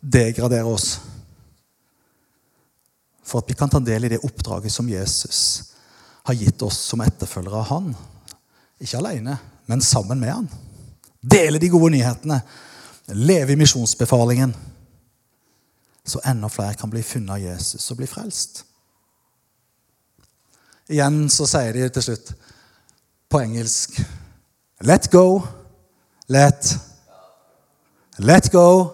degradere 0.00 0.68
oss. 0.70 0.98
For 3.26 3.42
at 3.42 3.50
vi 3.50 3.56
kan 3.58 3.70
ta 3.70 3.80
del 3.82 4.06
i 4.06 4.12
det 4.12 4.22
oppdraget 4.24 4.72
som 4.72 4.88
Jesus 4.88 5.72
har 6.26 6.34
gitt 6.38 6.62
oss 6.62 6.78
som 6.90 7.02
etterfølgere 7.02 7.62
av 7.62 7.68
Han. 7.70 7.90
Ikke 8.82 9.00
alene, 9.00 9.36
men 9.66 9.82
sammen 9.82 10.20
med 10.20 10.32
Han. 10.32 10.48
Dele 11.20 11.58
de 11.58 11.70
gode 11.72 11.90
nyhetene 11.96 12.40
leve 13.14 13.52
i 13.52 13.56
misjonsbefalingen, 13.56 14.54
så 16.06 16.20
enda 16.24 16.48
flere 16.48 16.74
kan 16.74 16.90
bli 16.90 17.02
funnet 17.02 17.34
av 17.34 17.42
Jesus 17.42 17.90
og 17.90 18.00
bli 18.00 18.06
frelst. 18.10 18.64
Igjen 20.88 21.24
så 21.30 21.46
sier 21.50 21.74
de 21.74 21.88
til 21.90 22.08
slutt 22.10 22.34
på 23.30 23.42
engelsk 23.42 23.98
Let 24.86 25.08
go, 25.10 25.40
let 26.28 26.76
Let 28.16 28.52
go. 28.52 28.92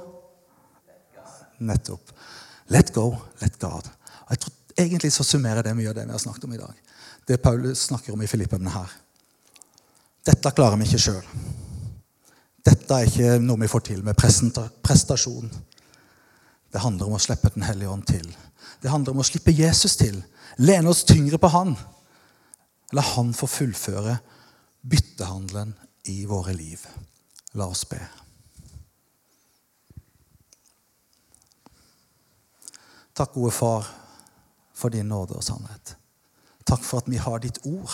Nettopp. 1.58 2.12
Let 2.66 2.92
go, 2.94 3.16
let 3.38 3.58
God. 3.58 3.88
Jeg 4.30 4.38
tror 4.38 4.58
Egentlig 4.78 5.12
så 5.12 5.24
summerer 5.24 5.62
det 5.62 5.74
mye 5.76 5.90
av 5.90 5.94
det 5.94 6.06
vi 6.06 6.14
har 6.14 6.18
snakket 6.18 6.44
om 6.44 6.52
i 6.56 6.58
dag. 6.58 6.76
Det 7.28 7.36
Paulus 7.42 7.78
snakker 7.90 8.14
om 8.14 8.22
i 8.24 8.26
Filippene 8.26 8.70
her. 8.72 8.94
Dette 10.24 10.50
klarer 10.56 10.80
vi 10.80 10.86
ikke 10.88 11.00
sjøl. 11.02 11.26
Dette 12.62 12.94
er 12.94 13.08
ikke 13.08 13.38
noe 13.42 13.60
vi 13.64 13.70
får 13.70 13.84
til 13.88 14.02
med 14.06 14.18
prestasjon. 14.18 15.50
Det 16.72 16.80
handler 16.80 17.08
om 17.08 17.16
å 17.18 17.22
slippe 17.22 17.50
Den 17.54 17.66
hellige 17.66 17.90
ånd 17.90 18.06
til. 18.06 18.28
Det 18.82 18.90
handler 18.90 19.12
om 19.12 19.22
å 19.22 19.26
slippe 19.26 19.54
Jesus 19.54 19.96
til. 19.96 20.22
Lene 20.58 20.90
oss 20.90 21.04
tyngre 21.04 21.38
på 21.38 21.50
han. 21.52 21.74
La 22.92 23.02
han 23.14 23.32
få 23.34 23.48
fullføre 23.48 24.18
byttehandelen 24.82 25.74
i 26.12 26.24
våre 26.26 26.54
liv. 26.56 26.86
La 27.54 27.66
oss 27.66 27.84
be. 27.88 28.00
Takk, 33.12 33.34
gode 33.34 33.52
far, 33.52 33.88
for 34.74 34.88
din 34.88 35.10
nåde 35.12 35.36
og 35.36 35.44
sannhet. 35.44 35.96
Takk 36.64 36.84
for 36.84 37.02
at 37.02 37.10
vi 37.10 37.20
har 37.20 37.42
ditt 37.42 37.60
ord. 37.68 37.92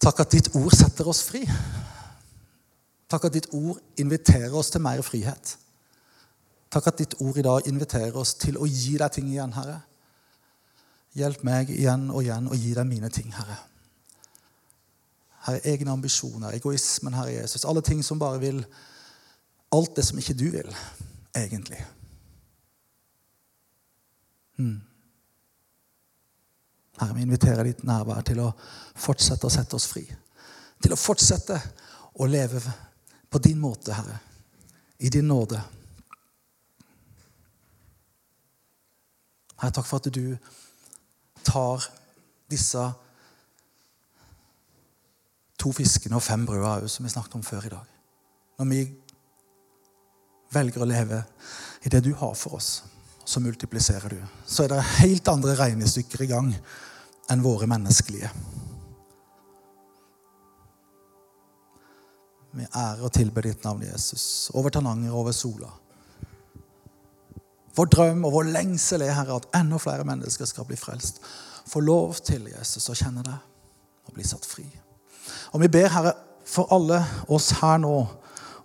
Takk 0.00 0.22
at 0.22 0.36
ditt 0.36 0.52
ord 0.54 0.74
setter 0.76 1.08
oss 1.10 1.24
fri. 1.26 1.42
Takk 3.10 3.28
at 3.28 3.36
ditt 3.36 3.48
ord 3.54 3.78
inviterer 3.96 4.54
oss 4.54 4.70
til 4.74 4.82
mer 4.82 5.02
frihet. 5.06 5.56
Takk 6.70 6.90
at 6.90 6.98
ditt 6.98 7.14
ord 7.22 7.38
i 7.38 7.44
dag 7.46 7.68
inviterer 7.70 8.16
oss 8.18 8.34
til 8.34 8.58
å 8.58 8.66
gi 8.66 8.96
deg 8.98 9.12
ting 9.14 9.28
igjen, 9.30 9.54
Herre. 9.54 9.78
Hjelp 11.16 11.44
meg 11.46 11.70
igjen 11.72 12.10
og 12.10 12.24
igjen 12.24 12.50
å 12.50 12.58
gi 12.58 12.74
deg 12.76 12.88
mine 12.88 13.10
ting, 13.14 13.30
Herre. 13.32 13.60
Herre, 15.46 15.62
egne 15.70 15.94
ambisjoner, 15.94 16.56
egoismen, 16.58 17.14
Herre 17.14 17.36
Jesus. 17.38 17.64
Alle 17.64 17.84
ting 17.86 18.02
som 18.04 18.18
bare 18.18 18.42
vil 18.42 18.64
Alt 19.74 19.96
det 19.96 20.04
som 20.06 20.18
ikke 20.18 20.34
du 20.38 20.44
vil, 20.54 20.68
egentlig. 21.34 21.80
Mm. 24.56 24.78
Herre, 27.00 27.14
vi 27.16 27.24
inviterer 27.26 27.66
ditt 27.66 27.82
nærvær 27.84 28.22
til 28.24 28.44
å 28.44 28.52
fortsette 28.94 29.48
å 29.48 29.52
sette 29.52 29.76
oss 29.76 29.88
fri. 29.90 30.04
Til 30.80 30.94
å 30.94 31.00
fortsette 31.00 31.58
å 32.14 32.28
leve 32.30 32.62
på 33.30 33.38
din 33.42 33.58
måte, 33.60 33.92
Herre. 33.92 34.18
I 34.98 35.10
din 35.12 35.28
nåde. 35.28 35.60
Herre, 39.56 39.72
takk 39.72 39.86
for 39.88 40.00
at 40.00 40.12
du 40.12 40.36
tar 41.46 41.84
disse 42.50 42.82
to 45.60 45.72
fiskene 45.74 46.18
og 46.18 46.24
fem 46.24 46.44
brødene 46.46 46.88
som 46.90 47.06
vi 47.06 47.12
snakket 47.12 47.38
om 47.38 47.44
før 47.46 47.66
i 47.66 47.72
dag. 47.72 47.94
Når 48.58 48.68
vi 48.70 48.82
velger 50.54 50.84
å 50.84 50.88
leve 50.88 51.22
i 51.84 51.92
det 51.92 52.02
du 52.04 52.12
har 52.16 52.34
for 52.38 52.58
oss, 52.60 52.84
så 53.26 53.42
multipliserer 53.42 54.14
du. 54.14 54.20
Så 54.46 54.64
er 54.64 54.74
det 54.74 54.84
helt 55.00 55.28
andre 55.28 55.56
regnestykker 55.58 56.22
i 56.24 56.30
gang 56.30 56.52
enn 57.32 57.42
våre 57.42 57.66
menneskelige. 57.70 58.30
Vi 62.56 62.64
ærer 62.64 63.02
og 63.04 63.12
tilber 63.12 63.44
ditt 63.44 63.64
navn, 63.66 63.82
Jesus, 63.84 64.50
over 64.56 64.72
Tananger 64.72 65.12
og 65.12 65.26
over 65.26 65.34
Sola. 65.36 65.68
Vår 67.76 67.90
drøm 67.92 68.24
og 68.24 68.32
vår 68.32 68.48
lengsel 68.54 69.04
er, 69.04 69.12
Herre, 69.12 69.36
at 69.36 69.48
enda 69.58 69.76
flere 69.80 70.06
mennesker 70.08 70.48
skal 70.48 70.64
bli 70.64 70.78
frelst. 70.80 71.20
Få 71.68 71.82
lov 71.84 72.16
til, 72.24 72.46
Jesus, 72.48 72.88
å 72.88 72.96
kjenne 72.96 73.24
deg 73.26 74.06
og 74.06 74.14
bli 74.16 74.24
satt 74.24 74.46
fri. 74.48 74.64
Og 75.52 75.60
vi 75.60 75.68
ber, 75.68 75.90
Herre, 75.92 76.14
for 76.46 76.72
alle 76.72 77.02
oss 77.32 77.50
her 77.60 77.82
nå 77.82 77.96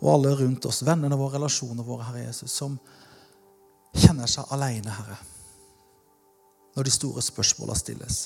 og 0.01 0.07
alle 0.13 0.31
rundt 0.37 0.65
oss, 0.65 0.83
vennene 0.85 1.17
våre, 1.17 1.35
relasjonene 1.35 1.83
våre, 1.85 2.07
Herre 2.07 2.23
Jesus, 2.23 2.53
som 2.55 2.77
kjenner 3.91 4.29
seg 4.31 4.49
alene, 4.55 4.93
Herre, 4.95 5.17
når 6.77 6.87
de 6.87 6.93
store 6.95 7.21
spørsmålene 7.25 7.77
stilles. 7.77 8.21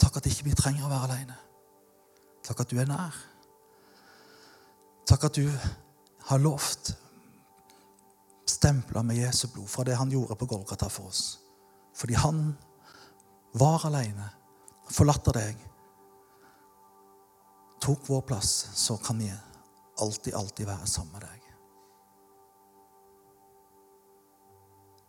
Takk 0.00 0.20
at 0.20 0.30
ikke 0.30 0.46
vi 0.46 0.54
trenger 0.56 0.86
å 0.86 0.92
være 0.92 1.10
alene. 1.10 1.36
Takk 2.46 2.62
at 2.62 2.70
du 2.70 2.78
er 2.78 2.86
nær. 2.86 3.16
Takk 5.06 5.26
at 5.28 5.38
du 5.38 5.46
har 6.28 6.42
lovt 6.42 6.92
stempla 8.46 9.02
med 9.02 9.18
Jesu 9.18 9.48
blod 9.48 9.68
fra 9.70 9.84
det 9.84 9.94
han 9.98 10.10
gjorde 10.10 10.36
på 10.38 10.46
Golgata 10.46 10.88
for 10.90 11.10
oss. 11.10 11.38
Fordi 11.94 12.14
han 12.14 12.54
var 13.56 13.86
alene, 13.88 14.28
forlatt 14.90 15.28
av 15.30 15.36
deg, 15.38 15.58
tok 17.82 18.08
vår 18.08 18.22
plass, 18.28 18.52
så 18.74 18.96
kan 18.98 19.18
vi 19.18 19.30
alltid, 20.02 20.34
alltid 20.34 20.66
være 20.66 20.86
sammen 20.86 21.12
med 21.16 21.26
deg. 21.26 21.42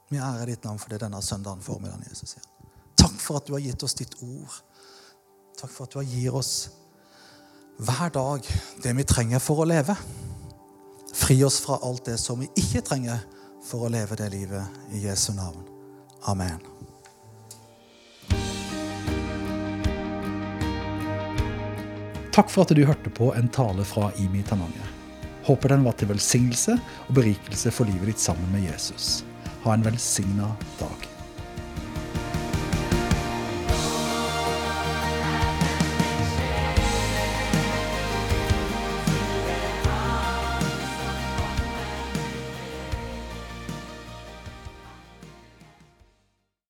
Vi 0.09 0.19
ærer 0.23 0.47
ditt 0.47 0.63
navn 0.63 0.79
for 0.79 0.93
det 0.93 1.01
denne 1.03 1.19
søndagen 1.21 1.63
formiddagen 1.65 2.05
Jesus 2.07 2.37
sier. 2.37 2.45
Takk 2.97 3.17
for 3.19 3.41
at 3.41 3.47
du 3.47 3.57
har 3.57 3.63
gitt 3.65 3.83
oss 3.83 3.97
ditt 3.99 4.15
ord. 4.23 4.61
Takk 5.59 5.73
for 5.73 5.83
at 5.83 5.93
du 5.93 5.99
har 5.99 6.07
gir 6.07 6.37
oss 6.37 6.53
hver 7.77 8.09
dag 8.09 8.47
det 8.83 8.93
vi 8.97 9.05
trenger 9.05 9.41
for 9.43 9.61
å 9.61 9.67
leve. 9.69 9.95
Fri 11.13 11.37
oss 11.45 11.59
fra 11.61 11.79
alt 11.85 12.05
det 12.09 12.17
som 12.21 12.39
vi 12.41 12.49
ikke 12.57 12.83
trenger 12.85 13.21
for 13.65 13.85
å 13.85 13.91
leve 13.91 14.17
det 14.17 14.29
livet 14.33 14.93
i 14.93 15.03
Jesu 15.05 15.33
navn. 15.37 15.61
Amen. 16.25 16.59
Takk 22.33 22.51
for 22.53 22.67
at 22.67 22.73
du 22.77 22.83
hørte 22.85 23.09
på 23.09 23.31
en 23.33 23.49
tale 23.49 23.85
fra 23.85 24.11
Imi 24.21 24.43
Tananger. 24.45 24.93
Håper 25.47 25.73
den 25.73 25.85
var 25.87 25.97
til 25.97 26.11
velsignelse 26.11 26.75
og 27.07 27.13
berikelse 27.17 27.73
for 27.73 27.89
livet 27.89 28.11
ditt 28.11 28.21
sammen 28.21 28.51
med 28.53 28.67
Jesus. 28.67 29.23
Ha 29.63 29.73
en 29.73 29.85
velsigna 29.85 30.51
dag. 30.77 31.16